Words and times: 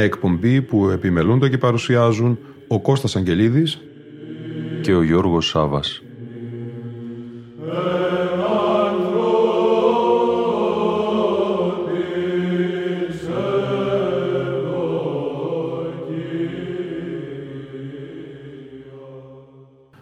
Μια 0.00 0.08
εκπομπή 0.08 0.62
που 0.62 0.88
επιμελούνται 0.88 1.48
και 1.48 1.58
παρουσιάζουν 1.58 2.38
ο 2.68 2.80
Κώστας 2.80 3.16
Αγγελίδης 3.16 3.80
και 4.80 4.94
ο 4.94 5.02
Γιώργος 5.02 5.48
Σάβας. 5.48 6.02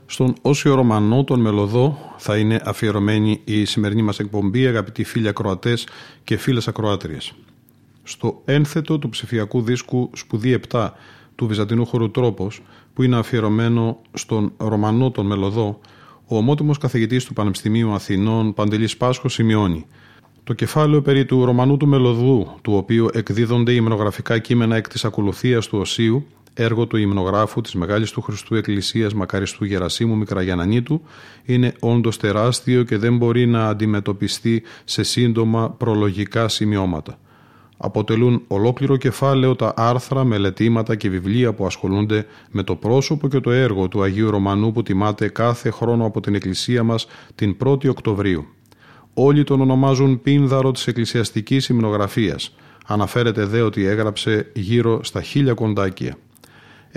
Στον 0.07 0.35
Όσιο 0.43 0.75
Ρωμανό, 0.75 1.25
τον 1.25 1.41
Μελωδό, 1.41 1.99
θα 2.17 2.37
είναι 2.37 2.61
αφιερωμένη 2.65 3.41
η 3.45 3.65
σημερινή 3.65 4.03
μας 4.03 4.19
εκπομπή, 4.19 4.67
αγαπητοί 4.67 5.05
φίλοι 5.05 5.29
ακροατές 5.29 5.87
και 6.25 6.37
φίλες 6.37 6.69
ακροάτριες. 6.69 7.35
Στο 8.09 8.43
ένθετο 8.45 8.99
του 8.99 9.09
ψηφιακού 9.09 9.63
δίσκου 9.63 10.11
«Σπουδή 10.15 10.61
7» 10.71 10.89
του 11.35 11.47
Βυζαντινού 11.47 11.87
χωρού 11.87 12.11
Τρόπος, 12.11 12.63
που 12.95 13.03
είναι 13.03 13.17
αφιερωμένο 13.17 14.01
στον 14.13 14.53
Ρωμανό 14.57 15.11
τον 15.11 15.27
Μελωδό, 15.27 15.81
ο 16.27 16.37
ομότιμος 16.37 16.79
καθηγητής 16.79 17.25
του 17.25 17.33
Πανεπιστημίου 17.33 17.93
Αθηνών, 17.93 18.55
Παντελής 18.55 18.97
Πάσχος, 18.97 19.33
σημειώνει 19.33 19.87
το 20.45 20.53
κεφάλαιο 20.53 21.03
περί 21.03 21.25
του 21.25 21.45
Ρωμανού 21.45 21.77
του 21.77 21.87
Μελωδού, 21.87 22.59
του 22.63 22.75
οποίου 22.75 23.09
εκδίδονται 23.13 23.73
υμνογραφικά 23.73 24.39
κείμενα 24.39 24.77
εκ 24.77 24.89
της 24.89 25.05
ακολουθίας 25.05 25.67
του 25.67 25.79
Οσίου, 25.79 26.27
έργο 26.55 26.87
του 26.87 26.97
υμνογράφου 26.97 27.61
της 27.61 27.75
Μεγάλης 27.75 28.11
του 28.11 28.21
Χριστού 28.21 28.55
Εκκλησίας 28.55 29.15
Μακαριστού 29.15 29.65
Γερασίμου 29.65 30.17
Μικραγιανανίτου, 30.17 31.03
είναι 31.45 31.75
όντως 31.81 32.17
τεράστιο 32.17 32.83
και 32.83 32.97
δεν 32.97 33.17
μπορεί 33.17 33.47
να 33.47 33.69
αντιμετωπιστεί 33.69 34.63
σε 34.85 35.03
σύντομα 35.03 35.71
προλογικά 35.71 36.49
σημειώματα. 36.49 37.19
Αποτελούν 37.81 38.43
ολόκληρο 38.49 38.97
κεφάλαιο 38.97 39.57
τα 39.57 39.73
άρθρα, 39.77 40.25
μελετήματα 40.25 40.95
και 40.97 41.09
βιβλία 41.09 41.53
που 41.53 41.67
ασχολούνται 41.67 42.27
με 42.51 42.63
το 42.63 42.77
πρόσωπο 42.77 43.29
και 43.29 43.41
το 43.41 43.51
έργο 43.51 43.89
του 43.89 44.03
Αγίου 44.03 44.31
Ρωμανού 44.31 44.73
που 44.73 44.83
τιμάται 44.83 45.29
κάθε 45.29 45.71
χρόνο 45.71 46.05
από 46.07 46.21
την 46.21 46.35
Εκκλησία 46.35 46.83
μας 46.83 47.07
την 47.35 47.57
1η 47.65 47.89
Οκτωβρίου. 47.89 48.47
Όλοι 49.15 49.45
τον 49.45 49.61
ονομάζουν 49.61 50.23
πίνδαρο 50.23 50.71
της 50.71 50.87
εκκλησιαστικής 50.87 51.69
υμνογραφίας. 51.69 52.55
Αναφέρεται 52.87 53.45
δε 53.45 53.61
ότι 53.61 53.85
έγραψε 53.85 54.51
γύρω 54.55 55.05
στα 55.05 55.23
χίλια 55.23 55.55
κοντάκια. 55.55 56.17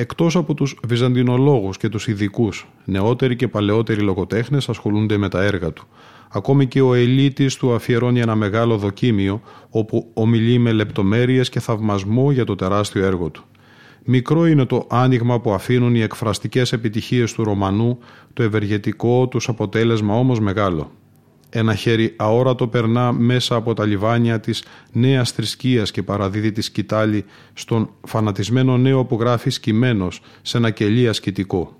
Εκτός 0.01 0.35
από 0.35 0.53
τους 0.53 0.79
βυζαντινολόγους 0.87 1.77
και 1.77 1.89
τους 1.89 2.07
ειδικούς, 2.07 2.67
νεότεροι 2.85 3.35
και 3.35 3.47
παλαιότεροι 3.47 4.01
λογοτέχνες 4.01 4.69
ασχολούνται 4.69 5.17
με 5.17 5.29
τα 5.29 5.43
έργα 5.43 5.73
του. 5.73 5.87
Ακόμη 6.29 6.67
και 6.67 6.81
ο 6.81 6.93
ελίτης 6.93 7.55
του 7.55 7.73
αφιερώνει 7.73 8.19
ένα 8.19 8.35
μεγάλο 8.35 8.77
δοκίμιο 8.77 9.41
όπου 9.69 10.11
ομιλεί 10.13 10.57
με 10.57 10.71
λεπτομέρειες 10.71 11.49
και 11.49 11.59
θαυμασμό 11.59 12.31
για 12.31 12.45
το 12.45 12.55
τεράστιο 12.55 13.05
έργο 13.05 13.29
του. 13.29 13.43
Μικρό 14.03 14.45
είναι 14.45 14.65
το 14.65 14.87
άνοιγμα 14.89 15.39
που 15.39 15.53
αφήνουν 15.53 15.95
οι 15.95 16.01
εκφραστικές 16.01 16.73
επιτυχίες 16.73 17.33
του 17.33 17.43
Ρωμανού, 17.43 17.97
το 18.33 18.43
ευεργετικό 18.43 19.27
τους 19.27 19.49
αποτέλεσμα 19.49 20.17
όμως 20.17 20.39
μεγάλο. 20.39 20.91
Ένα 21.53 21.75
χέρι 21.75 22.13
αόρατο 22.17 22.67
περνά 22.67 23.11
μέσα 23.11 23.55
από 23.55 23.73
τα 23.73 23.85
λιβάνια 23.85 24.39
της 24.39 24.63
νέας 24.91 25.31
θρησκείας 25.31 25.91
και 25.91 26.03
παραδίδει 26.03 26.51
τη 26.51 26.61
σκητάλη 26.61 27.25
στον 27.53 27.89
φανατισμένο 28.07 28.77
νέο 28.77 29.05
που 29.05 29.17
γράφει 29.19 29.49
σκυμμένος 29.49 30.21
σε 30.41 30.57
ένα 30.57 30.69
κελί 30.69 31.07
ασκητικό. 31.07 31.75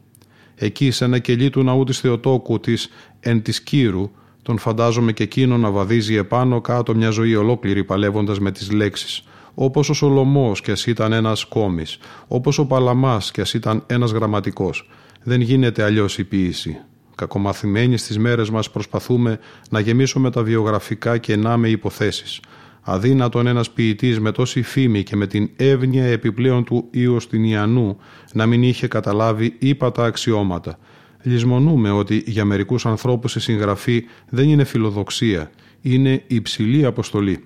Εκεί 0.56 0.92
σε 0.92 1.06
ένα 1.06 1.20
κελί 1.20 1.50
του 1.50 1.64
ναού 1.64 1.84
της 1.84 2.00
Θεοτόκου 2.00 2.59
της 2.59 2.90
εν 3.20 3.42
της 3.42 3.62
Κύρου 3.62 4.12
τον 4.42 4.58
φαντάζομαι 4.58 5.12
και 5.12 5.24
εκείνο 5.24 5.58
να 5.58 5.72
βαδίζει 5.72 6.16
επάνω 6.16 6.62
κάτω 6.62 6.96
μια 6.96 7.09
ζωή 7.09 7.36
ολόκληρη 7.36 7.84
παλεύοντας 7.84 8.40
με 8.40 8.52
τις 8.52 8.72
λέξεις. 8.72 9.24
Όπως 9.53 9.90
ο 9.90 9.94
Σολομός 9.94 10.62
κι 10.62 10.72
ας 10.72 10.86
ήταν 10.86 11.14
ένας 11.14 11.46
κόμις, 11.46 11.98
όπως 12.28 12.58
ο 12.58 12.66
Παλαμάς 12.66 13.32
κι 13.32 13.42
ας 13.42 13.53
ήταν 13.53 13.84
ένας 13.88 14.12
γραμματικός. 14.12 14.90
Δεν 15.24 15.42
γίνεται 15.42 15.84
αλλιώς 15.84 16.18
η 16.18 16.24
ποίηση. 16.24 16.78
Κακομαθημένοι 17.16 17.98
στις 17.98 18.18
μέρες 18.18 18.50
μας 18.50 18.72
προσπαθούμε 18.72 19.40
να 19.70 19.80
γεμίσουμε 19.80 20.32
τα 20.32 20.44
βιογραφικά 20.44 21.18
κενά 21.18 21.58
με 21.58 21.70
υποθέσεις. 21.70 22.40
Αδύνατον 22.82 23.48
ένας 23.48 23.72
ποιητής 23.72 24.20
με 24.20 24.32
τόση 24.32 24.62
φήμη 24.62 25.04
και 25.04 25.16
με 25.16 25.28
την 25.28 25.50
εύνοια 25.56 26.06
επιπλέον 26.06 26.64
του 26.64 26.88
Ιωστινιανού 26.92 27.98
να 28.34 28.46
μην 28.46 28.64
είχε 28.64 28.88
καταλάβει 28.88 29.56
ύπατα 29.60 30.06
αξιώματα– 30.06 30.78
λησμονούμε 31.24 31.92
ότι 31.92 32.24
για 32.26 32.46
μερικούς 32.46 32.86
ανθρώπους 32.86 33.36
η 33.36 33.40
συγγραφή 33.40 34.04
δεν 34.30 34.50
είναι 34.50 34.64
φιλοδοξία, 34.64 35.52
είναι 35.82 36.24
υψηλή 36.28 36.86
αποστολή. 36.86 37.44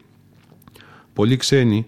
Πολλοί 1.14 1.38
ξένοι 1.38 1.88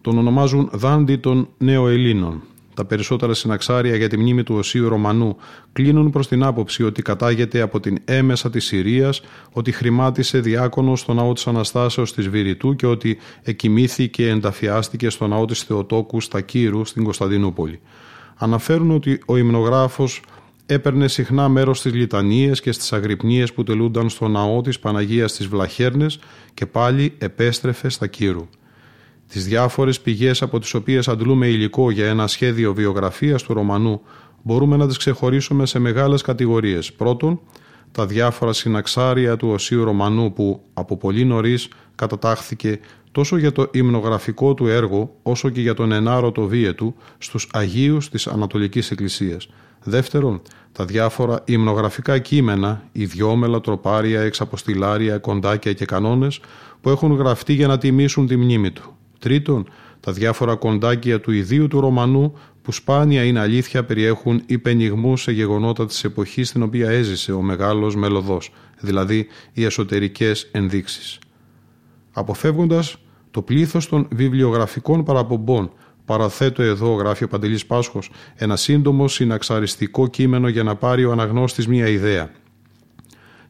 τον 0.00 0.18
ονομάζουν 0.18 0.70
δάντη 0.72 1.16
των 1.16 1.48
νέοελλήνων. 1.58 2.42
Τα 2.78 2.84
περισσότερα 2.84 3.34
συναξάρια 3.34 3.96
για 3.96 4.08
τη 4.08 4.18
μνήμη 4.18 4.42
του 4.42 4.54
Οσίου 4.54 4.88
Ρωμανού 4.88 5.36
κλείνουν 5.72 6.10
προς 6.10 6.28
την 6.28 6.42
άποψη 6.42 6.82
ότι 6.84 7.02
κατάγεται 7.02 7.60
από 7.60 7.80
την 7.80 7.98
έμεσα 8.04 8.50
της 8.50 8.64
Συρίας, 8.64 9.20
ότι 9.52 9.72
χρημάτισε 9.72 10.40
διάκονος 10.40 11.00
στο 11.00 11.14
ναό 11.14 11.32
της 11.32 11.46
Αναστάσεως 11.46 12.12
της 12.14 12.28
Βηρητού 12.28 12.76
και 12.76 12.86
ότι 12.86 13.18
εκοιμήθηκε 13.42 14.22
και 14.22 14.28
ενταφιάστηκε 14.28 15.10
στο 15.10 15.26
ναό 15.26 15.44
της 15.44 15.62
Θεοτόκου 15.62 16.20
στα 16.20 16.40
Κύρου 16.40 16.84
στην 16.84 17.04
Κωνσταντινούπολη. 17.04 17.80
Αναφέρουν 18.36 18.90
ότι 18.90 19.20
ο 19.26 19.36
υμνογράφος 19.36 20.22
έπαιρνε 20.66 21.08
συχνά 21.08 21.48
μέρος 21.48 21.78
στις 21.78 21.94
λιτανίες 21.94 22.60
και 22.60 22.72
στις 22.72 22.92
αγρυπνίες 22.92 23.52
που 23.52 23.62
τελούνταν 23.62 24.08
στο 24.08 24.28
ναό 24.28 24.60
της 24.60 24.78
Παναγίας 24.78 25.30
στι 25.30 25.44
Βλαχέρνες 25.46 26.18
και 26.54 26.66
πάλι 26.66 27.14
επέστρεφε 27.18 27.88
στα 27.88 28.06
Κύρου. 28.06 28.48
Τις 29.28 29.46
διάφορες 29.46 30.00
πηγές 30.00 30.42
από 30.42 30.58
τις 30.58 30.74
οποίες 30.74 31.08
αντλούμε 31.08 31.46
υλικό 31.46 31.90
για 31.90 32.08
ένα 32.08 32.26
σχέδιο 32.26 32.74
βιογραφίας 32.74 33.42
του 33.42 33.54
Ρωμανού 33.54 34.00
μπορούμε 34.42 34.76
να 34.76 34.86
τις 34.86 34.96
ξεχωρίσουμε 34.96 35.66
σε 35.66 35.78
μεγάλες 35.78 36.22
κατηγορίες. 36.22 36.92
Πρώτον, 36.92 37.40
τα 37.92 38.06
διάφορα 38.06 38.52
συναξάρια 38.52 39.36
του 39.36 39.48
Οσίου 39.48 39.84
Ρωμανού 39.84 40.32
που 40.32 40.62
από 40.74 40.96
πολύ 40.96 41.24
νωρίς 41.24 41.68
κατατάχθηκε 41.94 42.80
τόσο 43.12 43.36
για 43.36 43.52
το 43.52 43.68
υμνογραφικό 43.72 44.54
του 44.54 44.66
έργο 44.66 45.14
όσο 45.22 45.48
και 45.48 45.60
για 45.60 45.74
τον 45.74 45.92
ενάρωτο 45.92 46.46
βίαιο 46.46 46.74
του 46.74 46.94
στους 47.18 47.48
Αγίους 47.52 48.08
της 48.08 48.26
Ανατολικής 48.26 48.90
Εκκλησίας. 48.90 49.48
Δεύτερον, 49.84 50.42
τα 50.72 50.84
διάφορα 50.84 51.42
υμνογραφικά 51.44 52.18
κείμενα, 52.18 52.82
ιδιόμελα, 52.92 53.60
τροπάρια, 53.60 54.20
εξαποστηλάρια, 54.20 55.18
κοντάκια 55.18 55.72
και 55.72 55.84
κανόνες 55.84 56.40
που 56.80 56.90
έχουν 56.90 57.12
γραφτεί 57.12 57.52
για 57.52 57.66
να 57.66 57.78
τιμήσουν 57.78 58.26
τη 58.26 58.36
μνήμη 58.36 58.70
του. 58.70 58.97
Τρίτον, 59.18 59.68
τα 60.00 60.12
διάφορα 60.12 60.54
κοντάκια 60.54 61.20
του 61.20 61.30
ιδίου 61.30 61.68
του 61.68 61.80
Ρωμανού 61.80 62.34
που 62.62 62.72
σπάνια 62.72 63.24
είναι 63.24 63.40
αλήθεια 63.40 63.84
περιέχουν 63.84 64.42
υπενιγμούς 64.46 65.22
σε 65.22 65.32
γεγονότα 65.32 65.86
της 65.86 66.04
εποχής 66.04 66.48
στην 66.48 66.62
οποία 66.62 66.90
έζησε 66.90 67.32
ο 67.32 67.42
μεγάλος 67.42 67.96
μελωδός, 67.96 68.52
δηλαδή 68.80 69.26
οι 69.52 69.64
εσωτερικές 69.64 70.48
ενδείξεις. 70.52 71.18
Αποφεύγοντας 72.12 72.96
το 73.30 73.42
πλήθος 73.42 73.88
των 73.88 74.08
βιβλιογραφικών 74.10 75.04
παραπομπών 75.04 75.70
Παραθέτω 76.08 76.62
εδώ, 76.62 76.94
γράφει 76.94 77.24
ο 77.24 77.28
Παντελής 77.28 77.66
Πάσχος, 77.66 78.10
ένα 78.34 78.56
σύντομο 78.56 79.08
συναξαριστικό 79.08 80.06
κείμενο 80.06 80.48
για 80.48 80.62
να 80.62 80.76
πάρει 80.76 81.04
ο 81.04 81.12
αναγνώστης 81.12 81.66
μία 81.66 81.88
ιδέα. 81.88 82.30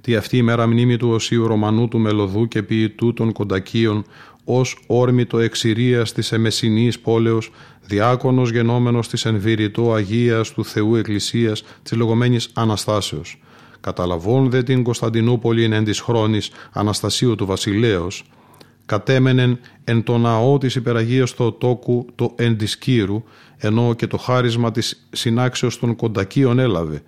Τι 0.00 0.16
αυτή 0.16 0.36
η 0.36 0.42
μέρα 0.42 0.66
μνήμη 0.66 0.96
του 0.96 1.08
Οσίου 1.08 1.46
Ρωμανού 1.46 1.88
του 1.88 1.98
Μελωδού 1.98 2.48
και 2.48 2.62
ποιητού 2.62 3.12
των 3.12 3.32
Κοντακίων 3.32 4.04
ως 4.50 4.78
όρμητο 4.86 5.38
εξηρίας 5.38 6.12
της 6.12 6.32
εμεσινής 6.32 6.98
πόλεως, 6.98 7.50
διάκονος 7.80 8.50
γενόμενος 8.50 9.08
της 9.08 9.24
ενβηρητό 9.24 9.92
Αγίας 9.92 10.52
του 10.52 10.64
Θεού 10.64 10.96
Εκκλησίας 10.96 11.62
της 11.82 11.92
λεγόμενης 11.92 12.50
Αναστάσεως. 12.54 13.40
Καταλαβών 13.80 14.50
δε 14.50 14.62
την 14.62 14.82
Κωνσταντινούπολη 14.82 15.64
εν 15.64 15.84
της 15.84 16.00
χρόνης 16.00 16.50
Αναστασίου 16.72 17.34
του 17.34 17.46
Βασιλέως, 17.46 18.24
κατέμενεν 18.86 19.58
εν 19.84 20.02
το 20.02 20.18
ναό 20.18 20.58
της 20.58 20.74
υπεραγίας 20.74 21.34
του 21.34 21.56
τόκου 21.58 22.06
το 22.14 22.34
εν 22.36 22.56
ενώ 23.56 23.94
και 23.94 24.06
το 24.06 24.16
χάρισμα 24.16 24.70
της 24.70 25.08
συνάξεως 25.10 25.78
των 25.78 25.96
κοντακίων 25.96 26.58
έλαβε. 26.58 27.02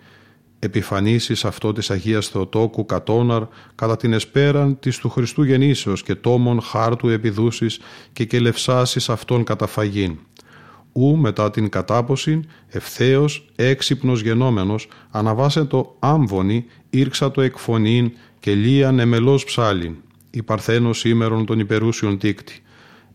Επιφανίσεις 0.60 1.44
αυτό 1.44 1.72
της 1.72 1.90
Αγίας 1.90 2.28
Θεοτόκου 2.28 2.84
κατόναρ 2.86 3.42
κατά 3.74 3.96
την 3.96 4.12
εσπέραν 4.12 4.78
της 4.78 4.98
του 4.98 5.08
Χριστού 5.08 5.42
γεννήσεως 5.42 6.02
και 6.02 6.14
τόμων 6.14 6.60
χάρτου 6.60 7.08
επιδούσεις 7.08 7.80
και 8.12 8.24
κελευσάσεις 8.24 9.08
αυτών 9.08 9.44
καταφαγήν. 9.44 10.18
Ου 10.92 11.16
μετά 11.16 11.50
την 11.50 11.68
κατάποση, 11.68 12.40
ευθέως 12.68 13.46
έξυπνος 13.56 14.20
γενόμενος, 14.20 14.88
αναβάσε 15.10 15.64
το 15.64 15.96
άμβονη, 15.98 16.64
ήρξα 16.90 17.30
το 17.30 17.40
εκφωνήν 17.40 18.12
και 18.40 18.54
λίαν 18.54 18.98
εμελός 18.98 19.44
ψάλιν, 19.44 19.96
η 20.30 20.42
παρθένος 20.42 20.98
σήμερον 20.98 21.46
των 21.46 21.58
υπερούσιων 21.58 22.18
τίκτη. 22.18 22.62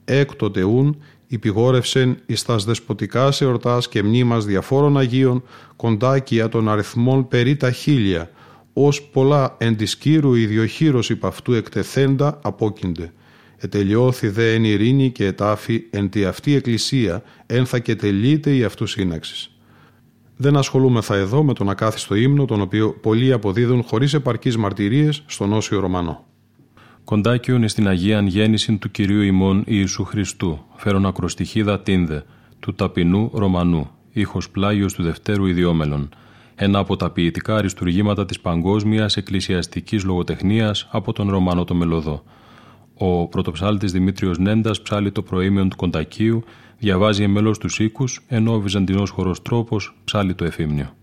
Έκτοτε 0.06 0.64
ούν, 0.64 1.02
υπηγόρευσεν 1.28 2.18
εις 2.26 2.44
τας 2.44 2.66
δεσποτικάς 2.66 3.42
εορτάς 3.42 3.90
και 3.90 4.04
μνήμας 4.04 4.46
διαφόρων 4.46 4.98
Αγίων 4.98 5.44
κοντάκια 5.76 6.50
των 6.50 6.70
αριθμών 6.70 7.28
περί 7.28 7.56
τα 7.56 7.72
χίλια, 7.72 8.30
ως 8.74 9.04
πολλά 9.04 9.56
εν 9.58 9.76
της 9.76 9.96
κύρου 9.96 10.34
ιδιοχείρος 10.34 11.10
υπ' 11.10 11.26
αυτού 11.26 11.54
εκτεθέντα 11.54 12.40
απόκεινται. 12.44 13.14
Ετελειώθη 13.58 14.28
δε 14.28 14.54
εν 14.54 14.64
ειρήνη 14.64 15.12
και 15.12 15.26
ετάφη 15.26 15.84
εν 15.90 16.10
τη 16.10 16.26
αυτή 16.26 16.56
εκκλησία 16.56 17.24
ένθα 17.46 17.80
και 17.80 17.96
τελείται 17.96 18.56
η 18.56 18.64
αυτού 18.64 18.86
σύναξης. 18.86 19.50
Δεν 20.38 20.58
ασχολούμεθα 20.58 21.16
εδώ 21.16 21.44
με 21.44 21.54
τον 21.54 21.70
ακάθιστο 21.70 22.16
ύμνο, 22.16 22.46
τον 22.46 22.62
οποίο 22.62 22.92
πολλοί 23.02 23.32
αποδίδουν 23.32 23.84
χωρίς 23.84 24.14
επαρκείς 24.14 24.58
μαρτυρίες 24.58 25.24
στον 25.26 25.54
Όσιο 25.54 25.80
Ρωμανό. 25.80 26.26
Κοντάκιον 27.06 27.64
εις 27.64 27.74
την 27.74 27.88
Αγίαν 27.88 28.28
γέννηση 28.28 28.78
του 28.78 28.92
Κυρίου 28.92 29.22
ημών 29.22 29.64
Ιησού 29.66 30.04
Χριστού, 30.04 30.66
φέρον 30.76 31.06
ακροστοιχίδα 31.06 31.80
τίνδε, 31.80 32.24
του 32.60 32.74
ταπεινού 32.74 33.32
Ρωμανού, 33.34 33.90
ήχος 34.12 34.50
πλάγιος 34.50 34.94
του 34.94 35.04
Δευτέρου 35.04 35.46
Ιδιόμελων, 35.46 36.10
ένα 36.56 36.80
από 36.80 36.96
τα 36.96 37.10
ποιητικά 37.10 37.56
αριστουργήματα 37.56 38.26
της 38.26 38.40
παγκόσμιας 38.40 39.18
εκκλησιαστικής 39.18 40.04
λογοτεχνίας 40.04 40.88
από 40.92 41.14
τον 41.14 41.30
Ρωμανό 41.30 41.64
το 41.64 41.76
Μελωδό. 41.76 42.24
Ο 42.98 43.28
πρωτοψάλτης 43.28 43.92
Δημήτριος 43.92 44.38
Νέντας 44.38 44.82
ψάλει 44.82 45.12
το 45.12 45.22
προήμιον 45.22 45.70
του 45.70 45.76
Κοντακίου, 45.76 46.44
διαβάζει 46.78 47.24
εμέλος 47.24 47.58
τους 47.58 47.80
οίκους, 47.80 48.22
ενώ 48.28 48.54
ο 48.54 48.60
βυζαντινός 48.60 49.10
χορός 49.10 49.42
τρόπος 49.42 49.96
ψάλει 50.04 50.34
το 50.34 50.46
εφήμνιο. 50.46 50.94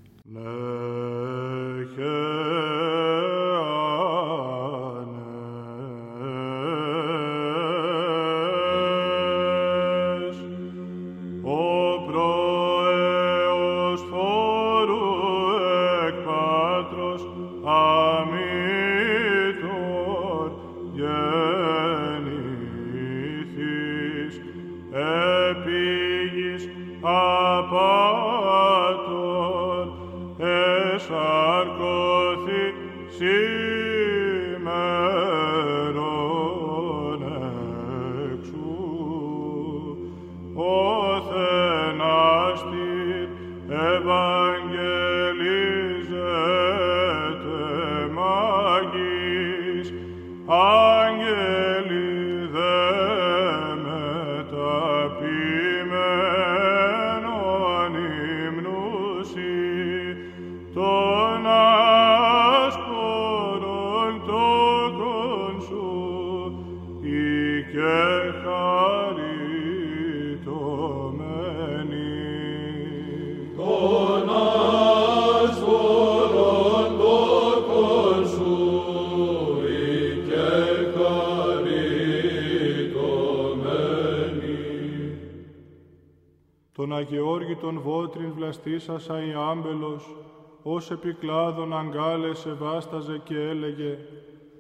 Στήσασα 88.51 89.25
η 89.25 89.33
άμπελος, 89.51 90.17
ως 90.63 90.91
επικλάδων 90.91 91.77
αγκάλες 91.77 92.47
εβάσταζε 92.47 93.21
και 93.25 93.41
έλεγε 93.41 93.99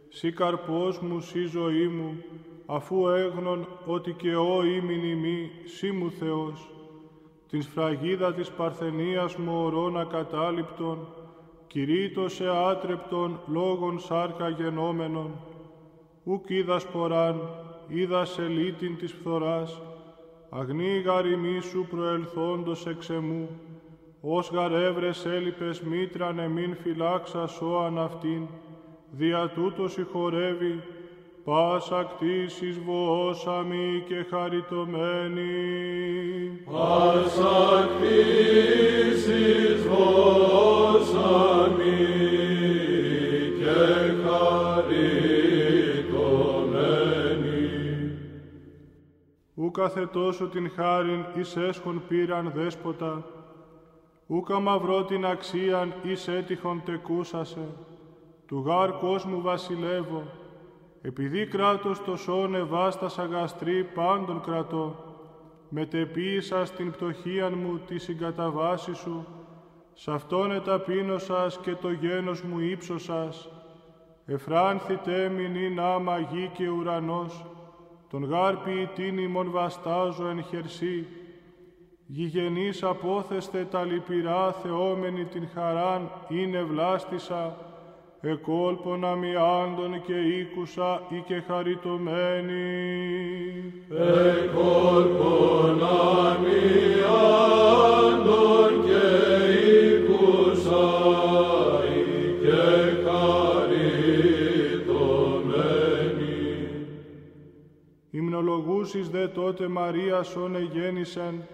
«Σύ 0.09 0.33
καρπός 0.33 1.01
μου, 1.01 1.21
σύ 1.21 1.47
ζωή 1.47 1.87
μου, 1.87 2.25
αφού 2.67 3.09
έγνων 3.09 3.67
ότι 3.87 4.13
και 4.13 4.37
ο 4.37 4.65
ήμιν 4.65 5.05
ημί, 5.05 5.51
σύ 5.65 5.91
μου 5.91 6.11
Θεός, 6.11 6.71
την 7.49 7.63
σφραγίδα 7.63 8.35
της 8.35 8.51
παρθενίας 8.51 9.37
μου 9.37 9.63
ορών 9.65 9.99
ακατάληπτων, 9.99 11.07
κηρύττω 11.67 12.29
σε 12.29 12.49
άτρεπτον 12.49 13.41
λόγων 13.47 13.99
σάρκα 13.99 14.49
γενόμενων, 14.49 15.31
ουκ 16.25 16.51
είδα 16.51 16.79
σποράν, 16.79 17.41
είδα 17.89 18.25
σελίτην 18.25 18.97
της 18.97 19.13
φθοράς, 19.13 19.81
αγνή 20.55 21.03
γαριμί 21.05 21.61
σου 21.61 21.87
προελθόντος 21.91 22.87
εξεμού, 22.87 23.49
ως 24.21 24.51
γαρεύρες 24.53 25.27
έλειπες 25.27 25.81
μήτραν 25.81 26.39
εμήν 26.39 26.77
φυλάξα 26.83 27.47
σώαν 27.47 27.99
αυτήν, 27.99 28.47
δια 29.11 29.49
τούτος 29.55 29.93
συγχωρεύει, 29.93 30.83
πάσα 31.45 32.03
κτήσεις 32.05 32.79
βοώσαμι 32.79 34.03
και 34.09 34.27
χαριτωμένη. 34.31 35.43
Πάσα 36.65 37.89
κτήσεις 37.97 39.83
βοώσαμι 39.89 41.13
κάθε 49.73 50.07
τόσο 50.07 50.47
την 50.47 50.71
χάριν 50.71 51.25
εις 51.35 51.57
έσχον 51.57 52.03
πήραν 52.09 52.53
δέσποτα, 52.55 53.25
ούκα 54.27 54.61
μαυρό 54.61 55.05
την 55.05 55.27
αξίαν 55.27 55.95
εις 56.03 56.29
έτυχον 56.29 56.83
τεκούσασε, 56.85 57.69
του 58.47 58.63
γάρ 58.67 58.93
κόσμου 58.93 59.41
βασιλεύω, 59.41 60.23
επειδή 61.03 61.47
κράτος 61.47 62.05
το 62.05 62.17
σώνε 62.17 62.63
βάστας 62.63 63.19
αγαστρή 63.19 63.85
πάντων 63.85 64.41
κρατώ, 64.41 64.97
μετεποίησα 65.69 66.65
στην 66.65 66.91
πτωχίαν 66.91 67.53
μου 67.59 67.79
τη 67.87 67.99
συγκαταβάση 67.99 68.95
σου, 68.95 69.27
σ' 69.95 70.09
αυτόν 70.09 70.53
εταπείνωσας 70.53 71.59
και 71.59 71.75
το 71.75 71.91
γένος 71.91 72.43
μου 72.43 72.59
ύψωσας, 72.59 73.49
εφράνθη 74.27 74.97
τέμιν 74.97 75.81
άμα 75.81 76.19
γη 76.19 76.51
και 76.55 76.69
ουρανός, 76.69 77.45
τον 78.13 78.25
γάρ 78.25 78.57
ποιητήν 78.57 79.19
ημον 79.19 79.51
βαστάζω 79.51 80.27
εν 80.29 80.45
χερσί, 80.45 81.07
γηγενής 82.07 82.83
απόθεστε 82.83 83.65
τα 83.71 83.85
λυπηρά 83.85 84.53
θεόμενη 84.53 85.25
την 85.25 85.49
χαράν 85.55 86.11
είναι 86.29 86.63
βλάστησα, 86.63 87.57
εκόλπονα 88.21 89.11
άντων 89.63 90.03
και 90.03 90.15
οίκουσα 90.15 91.03
ή 91.09 91.23
και 91.27 91.43
χαριτωμένη. 91.47 92.63
Εκόλπονα 93.91 94.82
Υμνολογούσεις 109.53 109.59
δε 109.59 109.65
τότε 109.65 109.69
Μαρίας 109.69 110.37
όνε 110.37 110.69
γέννησεν, 110.73 111.47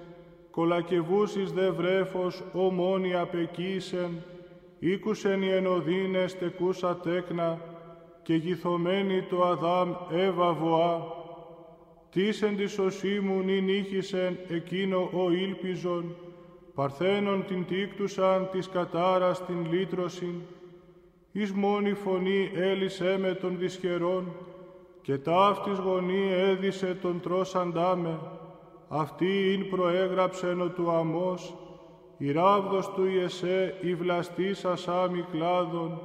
κολακευούσεις 0.50 1.52
δε 1.52 1.70
βρέφος 1.70 2.42
ομόνι 2.52 3.14
απεκίσεν, 3.14 4.22
ήκουσεν 4.78 5.42
οι 5.42 5.48
ενοδίνες 5.48 6.38
τεκούσα 6.38 6.96
τέκνα, 6.96 7.60
και 8.22 8.34
γυθωμένη 8.34 9.22
το 9.22 9.44
Αδάμ 9.44 9.92
Εύα 10.10 10.52
βοά, 10.52 11.02
τίσεν 12.10 12.56
τη 12.56 12.66
σωσή 12.66 13.20
μου 13.20 13.42
νυν 13.42 13.68
ήχησεν 13.68 14.38
εκείνο 14.48 15.10
ο 15.12 15.30
ήλπιζον, 15.30 16.14
παρθένων 16.74 17.44
την 17.46 17.64
τίκτουσαν 17.64 18.48
της 18.52 18.68
κατάρας 18.68 19.44
την 19.46 19.72
λύτρωσιν, 19.72 20.34
εις 21.32 21.52
μόνη 21.52 21.92
φωνή 21.92 22.50
έλυσέ 22.54 23.18
με 23.18 23.34
των 23.34 23.58
δυσχερών, 23.58 24.32
και 25.08 25.18
ταύτης 25.18 25.78
γωνή 25.78 26.32
έδισε 26.32 26.98
τον 27.02 27.20
τρώσαντά 27.20 27.96
με, 27.96 28.18
αυτή 28.88 29.26
ειν 29.26 29.68
προέγραψεν 29.70 30.60
ο 30.60 30.68
του 30.68 30.90
αμός, 30.90 31.54
η 32.18 32.32
ράβδος 32.32 32.90
του 32.90 33.06
Ιεσέ 33.06 33.74
η 33.80 33.94
βλαστής 33.94 34.64
ασάμι 34.64 35.24
κλάδων, 35.30 36.00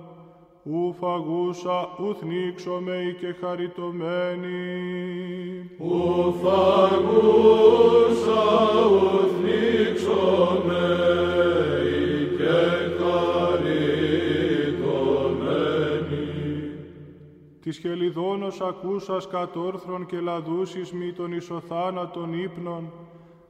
ου 0.63 0.93
φαγούσα 1.00 1.89
ουθ 2.00 2.24
νίξομαι 2.24 3.15
και 3.19 3.36
χαριτωμένη. 3.41 4.50
Ου 5.79 6.33
φαγούσα 6.43 7.74
ουθ 8.91 9.33
Της 17.74 17.82
χελιδόνος 17.82 18.62
ακούσας 18.62 19.27
κατόρθρον 19.27 20.06
και 20.06 20.20
λαδούσεις 20.20 20.92
μη 20.92 21.13
των 21.13 21.32
ισοθάνατων 21.32 22.34
ύπνων, 22.34 22.92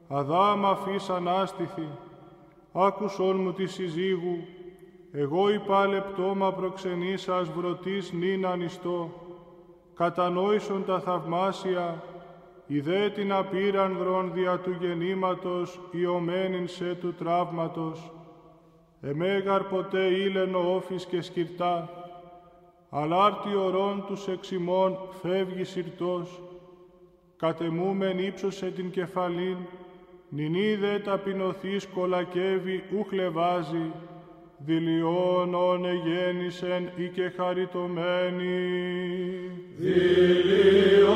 αδάμα 0.07 0.69
αφής 0.69 1.09
ανάστηθη, 1.09 1.87
άκουσον 2.71 3.35
μου 3.35 3.53
τη 3.53 3.65
συζύγου, 3.65 4.37
εγώ 5.11 5.49
υπάλε 5.49 5.99
πτώμα 5.99 6.53
προξενήσας 6.53 7.49
βρωτής 7.49 8.11
νυν 8.11 8.45
ανιστό, 8.45 9.09
κατανόησον 9.95 10.85
τα 10.85 10.99
θαυμάσια, 10.99 12.03
ιδέ 12.67 13.09
την 13.09 13.33
απείρανδρον 13.33 14.31
δια 14.33 14.59
του 14.59 14.75
γεννήματος 14.79 15.79
ιωμένην 15.91 16.67
σε 16.67 16.95
του 16.95 17.13
τραύματος, 17.13 18.11
εμέγαρ 19.01 19.63
ποτέ 19.63 20.05
ήλενο 20.05 20.75
όφης 20.75 21.05
και 21.05 21.21
σκυρτά, 21.21 22.02
αλάρτη 22.95 23.55
ορών 23.55 24.03
τους 24.07 24.27
εξημών 24.27 24.97
φεύγει 25.21 25.63
συρτός, 25.63 26.41
κατεμούμεν 27.37 28.19
ύψωσε 28.19 28.71
την 28.71 28.91
κεφαλήν, 28.91 29.57
νυνίδε 30.29 30.99
ταπεινωθείς 30.99 31.87
κολακεύει 31.87 32.83
ου 32.91 33.05
χλεβάζει, 33.09 33.91
δηλιώνων 34.57 35.85
εγέννησεν 35.85 36.89
ή 36.95 37.07
και 37.07 37.29
χαριτωμένη. 37.29 38.69
Δηλιώνων 39.77 41.13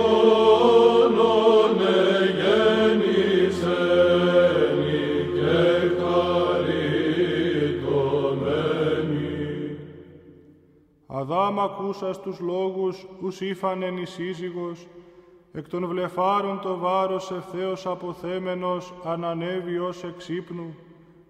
εγέννησεν 2.21 3.27
Αδάμ 11.29 11.59
ακούσας 11.59 12.21
τους 12.21 12.39
λόγους 12.39 13.07
ους 13.21 13.41
ήφανεν 13.41 13.97
η 13.97 14.05
σύζυγος, 14.05 14.87
εκ 15.53 15.69
των 15.69 15.87
βλεφάρων 15.87 16.59
το 16.61 16.77
βάρος 16.77 17.31
ευθέως 17.31 17.85
αποθέμενος 17.85 18.93
ανανέβη 19.03 19.77
ως 19.77 20.03
εξύπνου, 20.03 20.75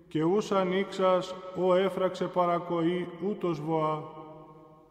και 0.08 0.24
ούς 0.24 0.51
ανοίξας, 0.51 1.36
ο 1.56 1.75
έφραξε 1.75 2.25
παρακοή 2.25 3.08
ούτως 3.30 3.62
βοά. 3.62 4.04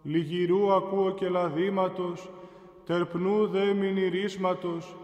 Λιγυρού 0.03 0.73
ακούω 0.73 1.11
και 1.11 1.29
λαδήματος, 1.29 2.31
τερπνού 2.87 3.47
δε 3.47 3.73
μηνυρίσματος, 3.75 4.97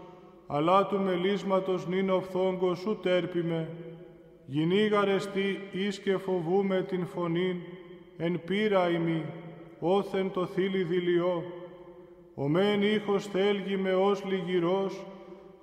αλλά 0.47 0.85
του 0.85 0.99
μελίσματος 0.99 1.87
νυν 1.87 2.09
οφθόγκος 2.09 2.85
ου 2.85 2.97
τέρπιμε. 3.01 3.69
Γινήγαρεστη 4.45 5.59
εις 5.71 5.99
και 5.99 6.17
φοβούμε 6.17 6.81
την 6.81 7.05
φωνήν, 7.05 7.55
εν 8.17 8.41
πείρα 8.45 8.89
ημί, 8.89 9.25
όθεν 9.85 10.31
το 10.31 10.45
θύλι 10.45 10.83
δηλιό. 10.83 11.43
Ο 12.35 12.47
μεν 12.47 12.81
ήχος 12.81 13.25
θέλγει 13.25 13.77
με 13.77 13.93
ως 13.93 14.23
λιγυρός, 14.25 15.05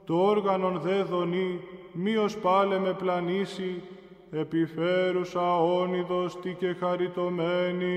το 0.04 0.14
όργανον 0.14 0.80
δε 0.80 1.02
δονεί, 1.02 1.60
μη 1.92 2.16
ως 2.16 2.36
πάλε 2.36 2.78
με 2.78 2.92
πλανήσει, 2.92 3.82
επιφέρουσα 4.30 5.62
όνειδος 5.62 6.40
τι 6.40 6.52
και 6.52 6.76
χαριτωμένη. 6.80 7.96